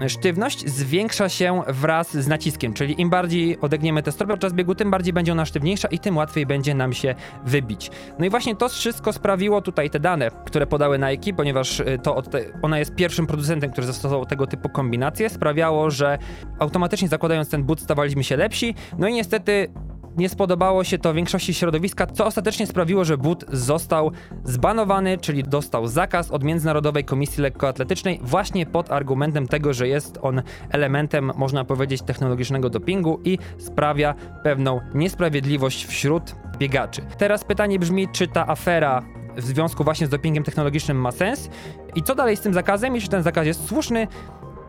sztywność 0.09 0.69
zwiększa 0.69 1.29
się 1.29 1.63
wraz 1.69 2.17
z 2.17 2.29
naciskiem, 2.29 2.73
czyli 2.73 3.01
im 3.01 3.11
bardziej 3.11 3.61
odegniemy 3.61 4.03
tę 4.03 4.13
stopę 4.13 4.31
podczas 4.31 4.53
biegu, 4.53 4.75
tym 4.75 4.91
bardziej 4.91 5.13
będzie 5.13 5.33
ona 5.33 5.45
sztywniejsza 5.45 5.89
i 5.89 5.99
tym 5.99 6.17
łatwiej 6.17 6.47
będzie 6.47 6.75
nam 6.75 6.93
się 6.93 7.15
wybić. 7.45 7.91
No 8.19 8.25
i 8.25 8.31
właśnie 8.31 8.57
to 8.57 8.69
wszystko 8.69 9.13
sprawiło 9.13 9.63
tutaj 9.63 9.91
te 9.91 10.01
dane, 10.01 10.31
które 10.45 10.67
podały 10.67 10.99
Nike, 10.99 11.33
ponieważ 11.33 11.81
y, 11.81 11.99
to 12.03 12.23
ona 12.63 12.79
jest 12.79 12.95
pierwszym 12.95 13.27
producentem, 13.27 13.71
który 13.71 13.87
zastosował 13.87 14.27
tego 14.27 14.47
typu 14.47 14.69
kombinacje, 14.69 15.31
sprawiało, 15.31 15.91
że 15.91 16.19
automatycznie 16.59 17.09
zakładając 17.09 17.51
ten 17.51 17.63
but 17.63 17.81
stawaliśmy 17.81 18.25
się 18.25 18.37
lepsi, 18.37 18.75
no 18.99 19.09
i 19.09 19.13
niestety 19.13 19.69
nie 20.17 20.29
spodobało 20.29 20.85
się 20.85 20.99
to 20.99 21.15
większości 21.15 21.55
środowiska, 21.55 22.07
co 22.07 22.27
ostatecznie 22.27 22.67
sprawiło, 22.67 23.05
że 23.05 23.19
but 23.19 23.45
został 23.53 24.11
zbanowany, 24.45 25.19
czyli 25.19 25.43
dostał 25.43 25.87
zakaz 25.87 26.31
od 26.31 26.45
Międzynarodowej 26.45 27.05
Komisji 27.05 27.43
Lekkoatletycznej 27.43 28.21
właśnie 28.23 28.67
pod 28.67 28.93
argumentem 28.93 29.49
tego, 29.49 29.73
że 29.73 29.89
jest 29.89 30.19
on 30.23 30.43
elementem, 30.71 31.33
można 31.37 31.65
powiedzieć, 31.65 32.03
technologicznego 32.03 32.71
dopingu 32.71 33.21
i 33.25 33.39
sprawia 33.59 34.15
pewną 34.45 34.81
niesprawiedliwość 34.95 35.87
wśród 35.87 36.35
biegaczy. 36.59 37.03
Teraz 37.19 37.45
pytanie 37.45 37.79
brzmi, 37.79 38.09
czy 38.13 38.29
ta 38.29 38.49
afera 38.49 39.03
w 39.37 39.43
związku 39.43 39.85
właśnie 39.85 40.07
z 40.07 40.11
dopingiem 40.11 40.45
technologicznym 40.45 41.01
ma 41.01 41.13
sens 41.13 41.51
i 41.95 42.03
co 42.03 42.15
dalej 42.15 42.37
z 42.37 42.41
tym 42.41 42.55
zakazem, 42.55 42.95
jeśli 42.95 43.11
ten 43.11 43.23
zakaz 43.23 43.47
jest 43.47 43.67
słuszny, 43.67 44.09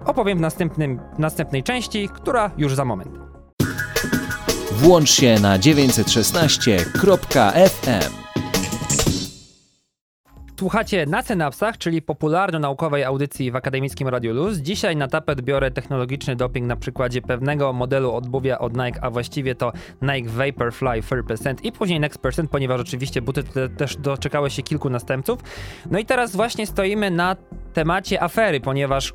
opowiem 0.06 0.38
w 0.38 0.42
następnym, 0.42 1.00
następnej 1.18 1.64
części, 1.64 2.10
która 2.10 2.52
już 2.58 2.76
za 2.76 2.86
moment. 2.86 3.31
Włącz 4.82 5.10
się 5.10 5.36
na 5.42 5.60
916.fm. 5.60 8.12
Słuchacie 10.60 11.06
na 11.06 11.22
Synapsach, 11.22 11.78
czyli 11.78 12.02
popularno-naukowej 12.02 13.04
audycji 13.04 13.52
w 13.52 13.56
akademickim 13.56 14.08
Radio 14.08 14.34
Luz. 14.34 14.58
Dzisiaj 14.58 14.96
na 14.96 15.08
tapet 15.08 15.42
biorę 15.42 15.72
technologiczny 15.72 16.36
doping 16.36 16.68
na 16.68 16.76
przykładzie 16.76 17.22
pewnego 17.22 17.74
modelu 17.74 18.14
odbuwia 18.14 18.60
od 18.60 18.78
Nike, 18.78 19.04
a 19.04 19.10
właściwie 19.10 19.56
to 19.56 19.72
Nike 20.02 20.30
Vaporfly 20.30 21.02
4% 21.02 21.56
i 21.64 21.72
później 21.72 22.00
Next 22.00 22.22
Percent, 22.22 22.52
ponieważ 22.52 22.82
oczywiście 22.82 23.22
buty 23.22 23.44
te 23.44 23.70
też 23.70 23.98
doczekały 23.98 24.50
się 24.50 24.64
kilku 24.64 24.90
następców. 24.90 25.40
No 25.92 26.00
i 26.00 26.06
teraz 26.06 26.36
właśnie 26.36 26.68
stoimy 26.68 27.12
na 27.12 27.36
temacie 27.74 28.24
afery, 28.24 28.60
ponieważ 28.60 29.14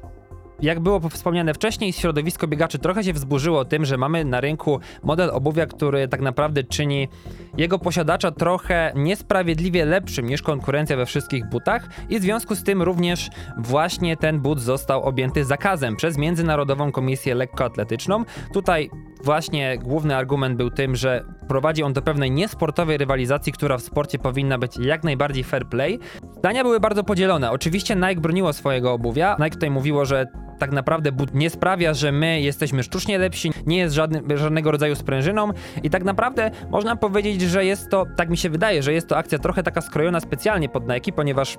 jak 0.62 0.80
było 0.80 1.00
wspomniane 1.00 1.54
wcześniej, 1.54 1.92
środowisko 1.92 2.46
biegaczy 2.48 2.78
trochę 2.78 3.04
się 3.04 3.12
wzburzyło 3.12 3.64
tym, 3.64 3.84
że 3.84 3.96
mamy 3.96 4.24
na 4.24 4.40
rynku 4.40 4.80
model 5.02 5.30
obuwia, 5.30 5.66
który 5.66 6.08
tak 6.08 6.20
naprawdę 6.20 6.64
czyni 6.64 7.08
jego 7.56 7.78
posiadacza 7.78 8.30
trochę 8.30 8.92
niesprawiedliwie 8.94 9.84
lepszym 9.84 10.26
niż 10.26 10.42
konkurencja 10.42 10.96
we 10.96 11.06
wszystkich 11.06 11.48
butach 11.48 11.88
i 12.08 12.18
w 12.18 12.22
związku 12.22 12.54
z 12.54 12.62
tym 12.62 12.82
również 12.82 13.30
właśnie 13.58 14.16
ten 14.16 14.40
but 14.40 14.60
został 14.60 15.02
objęty 15.02 15.44
zakazem 15.44 15.96
przez 15.96 16.18
Międzynarodową 16.18 16.92
Komisję 16.92 17.34
Lekkoatletyczną. 17.34 18.24
Tutaj 18.52 18.90
właśnie 19.24 19.78
główny 19.78 20.16
argument 20.16 20.56
był 20.56 20.70
tym, 20.70 20.96
że 20.96 21.24
prowadzi 21.48 21.82
on 21.82 21.92
do 21.92 22.02
pewnej 22.02 22.30
niesportowej 22.30 22.98
rywalizacji, 22.98 23.52
która 23.52 23.78
w 23.78 23.82
sporcie 23.82 24.18
powinna 24.18 24.58
być 24.58 24.76
jak 24.78 25.04
najbardziej 25.04 25.44
fair 25.44 25.66
play. 25.66 25.98
Zdania 26.38 26.62
były 26.62 26.80
bardzo 26.80 27.04
podzielone. 27.04 27.50
Oczywiście 27.50 27.96
Nike 27.96 28.20
broniło 28.20 28.52
swojego 28.52 28.92
obuwia. 28.92 29.36
Nike 29.38 29.50
tutaj 29.50 29.70
mówiło, 29.70 30.04
że 30.04 30.26
tak 30.58 30.72
naprawdę 30.72 31.10
nie 31.34 31.50
sprawia, 31.50 31.94
że 31.94 32.12
my 32.12 32.40
jesteśmy 32.40 32.82
sztucznie 32.82 33.18
lepsi, 33.18 33.52
nie 33.66 33.78
jest 33.78 33.94
żadny, 33.94 34.38
żadnego 34.38 34.70
rodzaju 34.70 34.94
sprężyną 34.94 35.50
i 35.82 35.90
tak 35.90 36.04
naprawdę 36.04 36.50
można 36.70 36.96
powiedzieć, 36.96 37.42
że 37.42 37.64
jest 37.64 37.90
to, 37.90 38.06
tak 38.16 38.30
mi 38.30 38.36
się 38.36 38.50
wydaje, 38.50 38.82
że 38.82 38.92
jest 38.92 39.08
to 39.08 39.16
akcja 39.16 39.38
trochę 39.38 39.62
taka 39.62 39.80
skrojona 39.80 40.20
specjalnie 40.20 40.68
pod 40.68 40.88
Nike, 40.88 41.12
ponieważ 41.12 41.58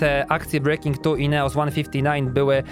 te 0.00 0.26
akcje 0.28 0.60
Breaking 0.60 0.98
2 0.98 1.16
i 1.16 1.28
Neos 1.28 1.52
159 1.52 2.30
były, 2.30 2.62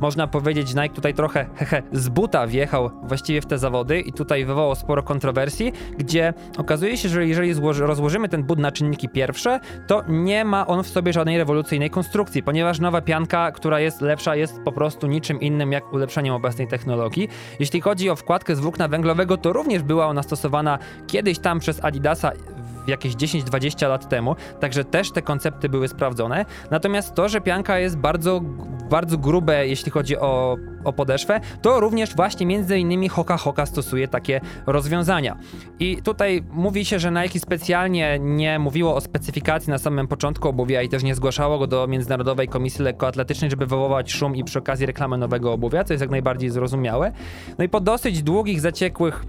można 0.00 0.26
powiedzieć, 0.26 0.74
Nike 0.74 0.94
tutaj 0.94 1.14
trochę 1.14 1.46
hehe, 1.56 1.82
z 1.92 2.08
buta 2.08 2.46
wjechał 2.46 2.90
właściwie 3.02 3.40
w 3.40 3.46
te 3.46 3.58
zawody 3.58 4.00
i 4.00 4.12
tutaj 4.12 4.44
wywołał 4.44 4.74
sporo 4.74 5.02
kontrowersji, 5.02 5.72
gdzie 5.98 6.34
okazuje 6.58 6.96
się, 6.96 7.08
że 7.08 7.26
jeżeli 7.26 7.54
złoży, 7.54 7.86
rozłożymy 7.86 8.28
ten 8.28 8.42
but 8.42 8.58
na 8.58 8.72
czynniki 8.72 9.08
pierwsze, 9.08 9.60
to 9.86 10.02
nie 10.08 10.44
ma 10.44 10.66
on 10.66 10.82
w 10.82 10.88
sobie 10.88 11.12
żadnej 11.12 11.38
rewolucyjnej 11.38 11.90
konstrukcji, 11.90 12.42
ponieważ 12.42 12.80
nowa 12.80 13.00
pianka, 13.00 13.52
która 13.52 13.80
jest 13.80 14.00
lepsza, 14.00 14.36
jest 14.36 14.60
po 14.64 14.72
prostu 14.72 15.06
niczym 15.06 15.40
innym 15.40 15.72
jak 15.72 15.92
ulepszeniem 15.92 16.34
obecnej 16.34 16.68
technologii. 16.68 17.28
Jeśli 17.60 17.80
chodzi 17.80 18.10
o 18.10 18.16
wkładkę 18.16 18.56
z 18.56 18.60
włókna 18.60 18.88
węglowego, 18.88 19.36
to 19.36 19.52
również 19.52 19.82
była 19.82 20.06
ona 20.06 20.22
stosowana 20.22 20.78
kiedyś 21.06 21.38
tam 21.38 21.58
przez 21.58 21.84
Adidasa 21.84 22.32
jakieś 22.88 23.14
10-20 23.14 23.88
lat 23.88 24.08
temu, 24.08 24.36
także 24.60 24.84
też 24.84 25.10
te 25.10 25.22
koncepty 25.22 25.68
były 25.68 25.88
sprawdzone. 25.88 26.44
Natomiast 26.70 27.14
to, 27.14 27.28
że 27.28 27.40
pianka 27.40 27.78
jest 27.78 27.96
bardzo, 27.96 28.40
bardzo 28.90 29.18
grube, 29.18 29.66
jeśli 29.66 29.92
chodzi 29.92 30.18
o, 30.18 30.56
o 30.84 30.92
podeszwę, 30.92 31.40
to 31.62 31.80
również 31.80 32.16
właśnie 32.16 32.46
między 32.46 32.78
innymi 32.78 33.08
Hoka 33.08 33.36
Hoka 33.36 33.66
stosuje 33.66 34.08
takie 34.08 34.40
rozwiązania. 34.66 35.36
I 35.80 35.96
tutaj 36.02 36.42
mówi 36.52 36.84
się, 36.84 36.98
że 36.98 37.10
Nike 37.10 37.40
specjalnie 37.40 38.18
nie 38.18 38.58
mówiło 38.58 38.94
o 38.96 39.00
specyfikacji 39.00 39.70
na 39.70 39.78
samym 39.78 40.08
początku 40.08 40.48
obuwia 40.48 40.82
i 40.82 40.88
też 40.88 41.02
nie 41.02 41.14
zgłaszało 41.14 41.58
go 41.58 41.66
do 41.66 41.86
Międzynarodowej 41.86 42.48
Komisji 42.48 42.84
Lekkoatletycznej, 42.84 43.50
żeby 43.50 43.66
wywołać 43.66 44.12
szum 44.12 44.36
i 44.36 44.44
przy 44.44 44.58
okazji 44.58 44.86
reklamy 44.86 45.18
nowego 45.18 45.52
obuwia, 45.52 45.84
co 45.84 45.92
jest 45.92 46.00
jak 46.00 46.10
najbardziej 46.10 46.50
zrozumiałe. 46.50 47.12
No 47.58 47.64
i 47.64 47.68
po 47.68 47.80
dosyć 47.80 48.22
długich, 48.22 48.60
zaciekłych 48.60 49.24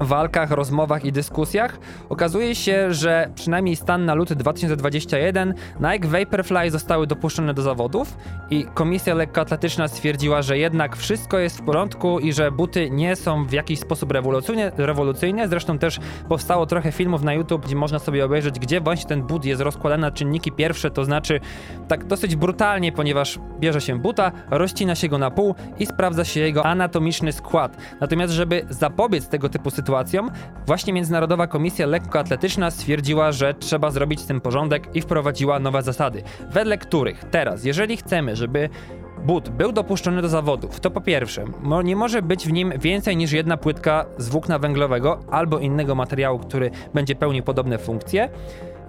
walkach, 0.00 0.50
rozmowach 0.50 1.04
i 1.04 1.12
dyskusjach. 1.12 1.78
Okazuje 2.08 2.54
się, 2.54 2.92
że 2.94 3.30
przynajmniej 3.34 3.76
stan 3.76 4.04
na 4.04 4.14
luty 4.14 4.36
2021 4.36 5.54
Nike 5.80 6.08
Vaporfly 6.08 6.70
zostały 6.70 7.06
dopuszczone 7.06 7.54
do 7.54 7.62
zawodów 7.62 8.16
i 8.50 8.64
komisja 8.74 9.14
lekkoatletyczna 9.14 9.88
stwierdziła, 9.88 10.42
że 10.42 10.58
jednak 10.58 10.96
wszystko 10.96 11.38
jest 11.38 11.58
w 11.58 11.62
porządku 11.62 12.18
i 12.18 12.32
że 12.32 12.52
buty 12.52 12.90
nie 12.90 13.16
są 13.16 13.44
w 13.44 13.52
jakiś 13.52 13.80
sposób 13.80 14.12
rewolucyjne. 14.12 14.72
rewolucyjne. 14.76 15.48
Zresztą 15.48 15.78
też 15.78 15.98
powstało 16.28 16.66
trochę 16.66 16.92
filmów 16.92 17.22
na 17.22 17.34
YouTube, 17.34 17.66
gdzie 17.66 17.76
można 17.76 17.98
sobie 17.98 18.24
obejrzeć, 18.24 18.58
gdzie 18.58 18.80
właśnie 18.80 19.08
ten 19.08 19.22
but 19.22 19.44
jest 19.44 19.60
rozkładany 19.60 20.00
na 20.00 20.10
czynniki 20.10 20.52
pierwsze, 20.52 20.90
to 20.90 21.04
znaczy 21.04 21.40
tak 21.88 22.04
dosyć 22.04 22.36
brutalnie, 22.36 22.92
ponieważ 22.92 23.38
bierze 23.60 23.80
się 23.80 23.98
buta, 23.98 24.32
rozcina 24.50 24.94
się 24.94 25.08
go 25.08 25.18
na 25.18 25.30
pół 25.30 25.54
i 25.78 25.86
sprawdza 25.86 26.24
się 26.24 26.40
jego 26.40 26.66
anatomiczny 26.66 27.32
skład. 27.32 27.76
Natomiast, 28.00 28.32
żeby 28.32 28.66
zapobiec 28.70 29.28
tego 29.28 29.48
typu 29.48 29.70
sytuacjom, 29.70 29.87
właśnie 30.66 30.92
Międzynarodowa 30.92 31.46
Komisja 31.46 31.86
Lekkoatletyczna 31.86 32.70
stwierdziła, 32.70 33.32
że 33.32 33.54
trzeba 33.54 33.90
zrobić 33.90 34.20
z 34.20 34.26
tym 34.26 34.40
porządek 34.40 34.96
i 34.96 35.00
wprowadziła 35.00 35.58
nowe 35.58 35.82
zasady, 35.82 36.22
wedle 36.50 36.78
których 36.78 37.24
teraz, 37.24 37.64
jeżeli 37.64 37.96
chcemy, 37.96 38.36
żeby 38.36 38.68
but 39.26 39.48
był 39.48 39.72
dopuszczony 39.72 40.22
do 40.22 40.28
zawodów, 40.28 40.80
to 40.80 40.90
po 40.90 41.00
pierwsze, 41.00 41.44
nie 41.84 41.96
może 41.96 42.22
być 42.22 42.46
w 42.46 42.52
nim 42.52 42.72
więcej 42.80 43.16
niż 43.16 43.32
jedna 43.32 43.56
płytka 43.56 44.06
z 44.18 44.28
włókna 44.28 44.58
węglowego 44.58 45.20
albo 45.30 45.58
innego 45.58 45.94
materiału, 45.94 46.38
który 46.38 46.70
będzie 46.94 47.14
pełnił 47.14 47.42
podobne 47.42 47.78
funkcje 47.78 48.28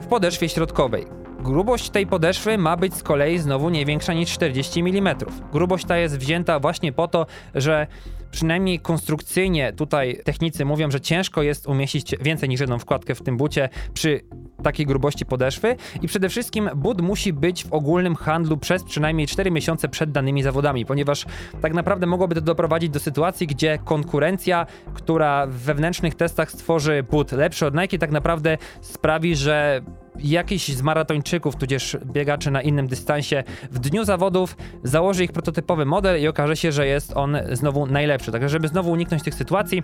w 0.01 0.07
podeszwie 0.07 0.49
środkowej. 0.49 1.05
Grubość 1.39 1.89
tej 1.89 2.07
podeszwy 2.07 2.57
ma 2.57 2.77
być 2.77 2.95
z 2.95 3.03
kolei 3.03 3.37
znowu 3.37 3.69
nie 3.69 3.85
większa 3.85 4.13
niż 4.13 4.31
40 4.31 4.79
mm. 4.79 5.17
Grubość 5.51 5.85
ta 5.85 5.97
jest 5.97 6.17
wzięta 6.17 6.59
właśnie 6.59 6.91
po 6.91 7.07
to, 7.07 7.25
że 7.55 7.87
przynajmniej 8.31 8.79
konstrukcyjnie 8.79 9.73
tutaj 9.73 10.19
technicy 10.23 10.65
mówią, 10.65 10.91
że 10.91 11.01
ciężko 11.01 11.41
jest 11.41 11.67
umieścić 11.67 12.15
więcej 12.21 12.49
niż 12.49 12.59
jedną 12.59 12.79
wkładkę 12.79 13.15
w 13.15 13.21
tym 13.21 13.37
bucie 13.37 13.69
przy 13.93 14.21
takiej 14.63 14.85
grubości 14.85 15.25
podeszwy. 15.25 15.75
I 16.01 16.07
przede 16.07 16.29
wszystkim 16.29 16.69
but 16.75 17.01
musi 17.01 17.33
być 17.33 17.65
w 17.65 17.73
ogólnym 17.73 18.15
handlu 18.15 18.57
przez 18.57 18.83
przynajmniej 18.83 19.27
4 19.27 19.51
miesiące 19.51 19.89
przed 19.89 20.11
danymi 20.11 20.43
zawodami, 20.43 20.85
ponieważ 20.85 21.25
tak 21.61 21.73
naprawdę 21.73 22.07
mogłoby 22.07 22.35
to 22.35 22.41
doprowadzić 22.41 22.89
do 22.89 22.99
sytuacji, 22.99 23.47
gdzie 23.47 23.79
konkurencja, 23.85 24.65
która 24.93 25.47
w 25.47 25.53
wewnętrznych 25.53 26.15
testach 26.15 26.51
stworzy 26.51 27.03
but 27.11 27.31
lepszy 27.31 27.65
od 27.65 27.75
Nike, 27.75 27.97
tak 27.97 28.11
naprawdę 28.11 28.57
sprawi, 28.81 29.35
że 29.35 29.81
jakiś 30.23 30.67
z 30.67 30.81
maratończyków, 30.81 31.55
tudzież 31.55 31.97
biegaczy 32.05 32.51
na 32.51 32.61
innym 32.61 32.87
dystansie 32.87 33.43
w 33.71 33.79
dniu 33.79 34.03
zawodów 34.03 34.57
założy 34.83 35.23
ich 35.23 35.31
prototypowy 35.31 35.85
model 35.85 36.21
i 36.21 36.27
okaże 36.27 36.55
się, 36.55 36.71
że 36.71 36.87
jest 36.87 37.17
on 37.17 37.37
znowu 37.51 37.85
najlepszy. 37.85 38.31
Także 38.31 38.49
żeby 38.49 38.67
znowu 38.67 38.91
uniknąć 38.91 39.23
tych 39.23 39.35
sytuacji, 39.35 39.83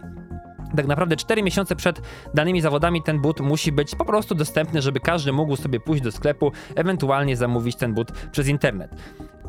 tak 0.75 0.87
naprawdę 0.87 1.15
4 1.15 1.43
miesiące 1.43 1.75
przed 1.75 2.01
danymi 2.33 2.61
zawodami 2.61 3.03
ten 3.03 3.21
but 3.21 3.39
musi 3.39 3.71
być 3.71 3.95
po 3.95 4.05
prostu 4.05 4.35
dostępny, 4.35 4.81
żeby 4.81 4.99
każdy 4.99 5.31
mógł 5.31 5.55
sobie 5.55 5.79
pójść 5.79 6.03
do 6.03 6.11
sklepu, 6.11 6.51
ewentualnie 6.75 7.37
zamówić 7.37 7.75
ten 7.75 7.93
but 7.93 8.11
przez 8.31 8.47
internet. 8.47 8.95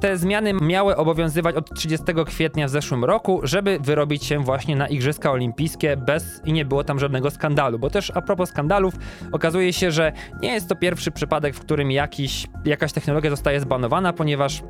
Te 0.00 0.16
zmiany 0.16 0.52
miały 0.52 0.96
obowiązywać 0.96 1.56
od 1.56 1.74
30 1.74 2.06
kwietnia 2.26 2.66
w 2.66 2.70
zeszłym 2.70 3.04
roku, 3.04 3.40
żeby 3.42 3.78
wyrobić 3.80 4.24
się 4.24 4.38
właśnie 4.38 4.76
na 4.76 4.88
Igrzyska 4.88 5.30
Olimpijskie 5.30 5.96
bez 5.96 6.40
i 6.44 6.52
nie 6.52 6.64
było 6.64 6.84
tam 6.84 6.98
żadnego 6.98 7.30
skandalu. 7.30 7.78
Bo 7.78 7.90
też 7.90 8.12
a 8.14 8.22
propos 8.22 8.48
skandalów, 8.48 8.94
okazuje 9.32 9.72
się, 9.72 9.90
że 9.90 10.12
nie 10.42 10.52
jest 10.52 10.68
to 10.68 10.76
pierwszy 10.76 11.10
przypadek, 11.10 11.54
w 11.54 11.60
którym 11.60 11.90
jakiś, 11.90 12.46
jakaś 12.64 12.92
technologia 12.92 13.30
zostaje 13.30 13.60
zbanowana, 13.60 14.12
ponieważ 14.12 14.62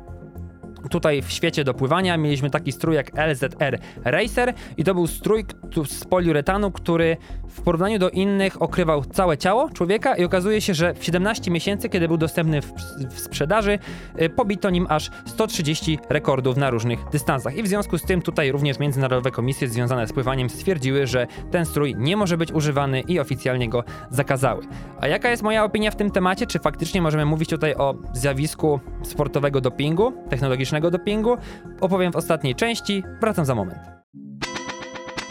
tutaj 0.89 1.21
w 1.21 1.31
świecie 1.31 1.63
do 1.63 1.73
pływania 1.73 2.17
mieliśmy 2.17 2.49
taki 2.49 2.71
strój 2.71 2.95
jak 2.95 3.11
LZR 3.13 3.79
Racer 4.03 4.53
i 4.77 4.83
to 4.83 4.93
był 4.93 5.07
strój 5.07 5.45
z 5.85 6.05
poliuretanu, 6.05 6.71
który 6.71 7.17
w 7.47 7.61
porównaniu 7.61 7.99
do 7.99 8.09
innych 8.09 8.61
okrywał 8.61 9.05
całe 9.05 9.37
ciało 9.37 9.69
człowieka 9.69 10.15
i 10.15 10.23
okazuje 10.23 10.61
się, 10.61 10.73
że 10.73 10.93
w 10.93 11.03
17 11.03 11.51
miesięcy, 11.51 11.89
kiedy 11.89 12.07
był 12.07 12.17
dostępny 12.17 12.61
w, 12.61 12.73
w 13.09 13.19
sprzedaży, 13.19 13.79
y, 14.21 14.29
pobito 14.29 14.69
nim 14.69 14.87
aż 14.89 15.11
130 15.25 15.99
rekordów 16.09 16.57
na 16.57 16.69
różnych 16.69 17.09
dystansach. 17.11 17.57
I 17.57 17.63
w 17.63 17.67
związku 17.67 17.97
z 17.97 18.03
tym 18.03 18.21
tutaj 18.21 18.51
również 18.51 18.79
międzynarodowe 18.79 19.31
komisje 19.31 19.67
związane 19.67 20.07
z 20.07 20.13
pływaniem 20.13 20.49
stwierdziły, 20.49 21.07
że 21.07 21.27
ten 21.51 21.65
strój 21.65 21.95
nie 21.97 22.17
może 22.17 22.37
być 22.37 22.51
używany 22.51 23.01
i 23.01 23.19
oficjalnie 23.19 23.69
go 23.69 23.83
zakazały. 24.09 24.63
A 24.99 25.07
jaka 25.07 25.29
jest 25.29 25.43
moja 25.43 25.63
opinia 25.63 25.91
w 25.91 25.95
tym 25.95 26.11
temacie? 26.11 26.47
Czy 26.47 26.59
faktycznie 26.59 27.01
możemy 27.01 27.25
mówić 27.25 27.49
tutaj 27.49 27.75
o 27.75 27.95
zjawisku 28.13 28.79
sportowego 29.03 29.61
dopingu, 29.61 30.13
technologicznego 30.29 30.76
dopingu? 30.81 31.37
Opowiem 31.81 32.11
w 32.11 32.15
ostatniej 32.15 32.55
części, 32.55 33.03
wracam 33.21 33.45
za 33.45 33.55
moment. 33.55 33.79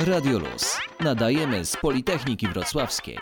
Radio 0.06 0.38
Luz. 0.38 0.78
Nadajemy 1.00 1.64
z 1.64 1.76
Politechniki 1.76 2.48
Wrocławskiej. 2.48 3.18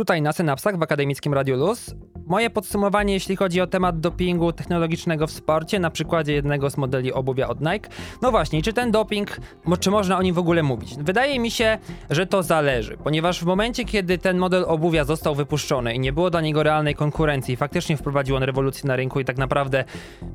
Tutaj 0.00 0.22
na 0.22 0.32
synapsach 0.32 0.78
w 0.78 0.82
akademickim 0.82 1.34
Radiu 1.34 1.56
Luz. 1.56 1.94
Moje 2.28 2.50
podsumowanie, 2.50 3.14
jeśli 3.14 3.36
chodzi 3.36 3.60
o 3.60 3.66
temat 3.66 4.00
dopingu 4.00 4.52
technologicznego 4.52 5.26
w 5.26 5.30
sporcie, 5.30 5.78
na 5.78 5.90
przykładzie 5.90 6.32
jednego 6.32 6.70
z 6.70 6.76
modeli 6.76 7.12
obuwia 7.12 7.48
od 7.48 7.60
Nike. 7.60 7.88
No 8.22 8.30
właśnie, 8.30 8.62
czy 8.62 8.72
ten 8.72 8.90
doping, 8.90 9.40
czy 9.80 9.90
można 9.90 10.18
o 10.18 10.22
nim 10.22 10.34
w 10.34 10.38
ogóle 10.38 10.62
mówić? 10.62 10.94
Wydaje 10.98 11.38
mi 11.38 11.50
się, 11.50 11.78
że 12.10 12.26
to 12.26 12.42
zależy, 12.42 12.96
ponieważ 13.04 13.40
w 13.40 13.46
momencie, 13.46 13.84
kiedy 13.84 14.18
ten 14.18 14.38
model 14.38 14.64
obuwia 14.66 15.04
został 15.04 15.34
wypuszczony 15.34 15.94
i 15.94 16.00
nie 16.00 16.12
było 16.12 16.30
dla 16.30 16.40
niego 16.40 16.62
realnej 16.62 16.94
konkurencji, 16.94 17.56
faktycznie 17.56 17.96
wprowadził 17.96 18.36
on 18.36 18.42
rewolucję 18.42 18.88
na 18.88 18.96
rynku 18.96 19.20
i 19.20 19.24
tak 19.24 19.38
naprawdę 19.38 19.84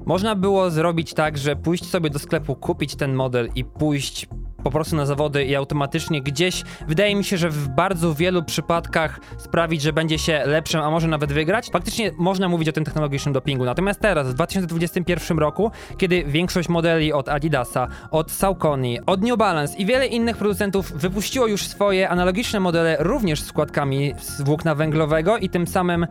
można 0.06 0.36
było 0.36 0.69
zrobić 0.69 1.13
tak, 1.13 1.38
że 1.38 1.56
pójść 1.56 1.89
sobie 1.89 2.10
do 2.10 2.19
sklepu, 2.19 2.56
kupić 2.56 2.95
ten 2.95 3.13
model 3.13 3.49
i 3.56 3.65
pójść 3.65 4.27
po 4.63 4.71
prostu 4.71 4.95
na 4.95 5.06
zawody 5.06 5.45
i 5.45 5.56
automatycznie 5.56 6.21
gdzieś, 6.21 6.63
wydaje 6.88 7.15
mi 7.15 7.23
się, 7.23 7.38
że 7.38 7.49
w 7.49 7.67
bardzo 7.67 8.13
wielu 8.13 8.43
przypadkach 8.43 9.19
sprawić, 9.38 9.82
że 9.82 9.93
będzie 9.93 10.19
się 10.19 10.43
lepszym, 10.45 10.82
a 10.82 10.89
może 10.89 11.08
nawet 11.08 11.34
wygrać. 11.34 11.69
Faktycznie 11.71 12.12
można 12.17 12.49
mówić 12.49 12.69
o 12.69 12.71
tym 12.71 12.86
technologicznym 12.86 13.34
dopingu. 13.34 13.65
Natomiast 13.65 13.99
teraz, 13.99 14.28
w 14.28 14.34
2021 14.34 15.39
roku, 15.39 15.71
kiedy 15.97 16.23
większość 16.23 16.69
modeli 16.69 17.13
od 17.13 17.30
Adidasa, 17.30 17.88
od 18.12 18.32
Saucony, 18.32 18.97
od 19.06 19.21
New 19.21 19.38
Balance 19.38 19.78
i 19.78 19.86
wiele 19.86 20.08
innych 20.08 20.38
producentów 20.38 20.91
wypuściło 20.91 21.47
już 21.47 21.62
swoje 21.67 22.10
analogiczne 22.10 22.60
modele 22.60 22.97
również 22.99 23.41
z 23.41 23.45
składkami 23.45 24.13
z 24.19 24.41
włókna 24.41 24.76
węglowego 24.76 25.38
i 25.38 25.49
tym 25.49 25.67
samym 25.67 26.08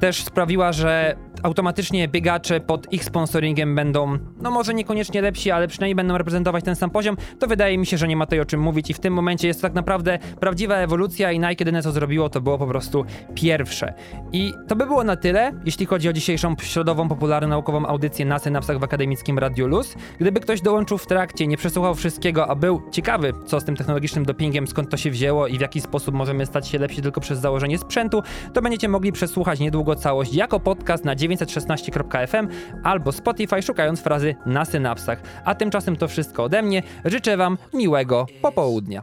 też 0.00 0.24
sprawiła, 0.24 0.72
że 0.72 1.16
automatycznie 1.44 2.08
biegacze 2.08 2.60
pod 2.60 2.92
ich 2.92 3.04
sponsoringiem 3.04 3.74
będą, 3.74 4.18
no 4.42 4.50
może 4.50 4.74
niekoniecznie 4.74 5.22
lepsi, 5.22 5.50
ale 5.50 5.68
przynajmniej 5.68 5.94
będą 5.94 6.18
reprezentować 6.18 6.64
ten 6.64 6.76
sam 6.76 6.90
poziom, 6.90 7.16
to 7.38 7.46
wydaje 7.46 7.78
mi 7.78 7.86
się, 7.86 7.98
że 7.98 8.08
nie 8.08 8.16
ma 8.16 8.26
tutaj 8.26 8.40
o 8.40 8.44
czym 8.44 8.60
mówić 8.60 8.90
i 8.90 8.94
w 8.94 9.00
tym 9.00 9.14
momencie 9.14 9.48
jest 9.48 9.60
to 9.60 9.66
tak 9.66 9.74
naprawdę 9.74 10.18
prawdziwa 10.40 10.74
ewolucja 10.74 11.32
i 11.32 11.38
Nike 11.38 11.56
jedyne 11.58 11.82
co 11.82 11.92
zrobiło 11.92 12.28
to 12.28 12.40
było 12.40 12.58
po 12.58 12.66
prostu 12.66 13.04
pierwsze. 13.34 13.94
I 14.32 14.52
to 14.68 14.76
by 14.76 14.86
było 14.86 15.04
na 15.04 15.16
tyle, 15.16 15.52
jeśli 15.64 15.86
chodzi 15.86 16.08
o 16.08 16.12
dzisiejszą 16.12 16.54
środową, 16.62 17.08
popularną 17.08 17.48
naukową 17.48 17.86
audycję 17.86 18.24
na 18.24 18.38
synapsach 18.38 18.78
w 18.78 18.84
akademickim 18.84 19.38
Radio 19.38 19.66
Luz. 19.66 19.94
Gdyby 20.20 20.40
ktoś 20.40 20.60
dołączył 20.60 20.98
w 20.98 21.06
trakcie, 21.06 21.46
nie 21.46 21.56
przesłuchał 21.56 21.94
wszystkiego, 21.94 22.48
a 22.48 22.54
był 22.54 22.82
ciekawy, 22.90 23.32
co 23.46 23.60
z 23.60 23.64
tym 23.64 23.76
technologicznym 23.76 24.24
dopingiem, 24.24 24.66
skąd 24.66 24.90
to 24.90 24.96
się 24.96 25.10
wzięło 25.10 25.46
i 25.46 25.58
w 25.58 25.60
jaki 25.60 25.80
sposób 25.80 26.14
możemy 26.14 26.46
stać 26.46 26.68
się 26.68 26.78
lepsi 26.78 27.02
tylko 27.02 27.20
przez 27.20 27.38
założenie 27.38 27.78
sprzętu, 27.78 28.22
to 28.52 28.62
będziecie 28.62 28.88
mogli 28.88 29.12
przesłuchać 29.12 29.60
niedługo 29.60 29.96
całość 29.96 30.34
jako 30.34 30.60
podcast 30.60 31.04
na 31.04 31.14
916.fm 31.36 32.48
albo 32.82 33.12
Spotify 33.12 33.62
szukając 33.62 34.00
frazy 34.00 34.34
na 34.46 34.64
synapsach. 34.64 35.22
A 35.44 35.54
tymczasem 35.54 35.96
to 35.96 36.08
wszystko 36.08 36.44
ode 36.44 36.62
mnie. 36.62 36.82
Życzę 37.04 37.36
Wam 37.36 37.58
miłego 37.74 38.26
popołudnia. 38.42 39.02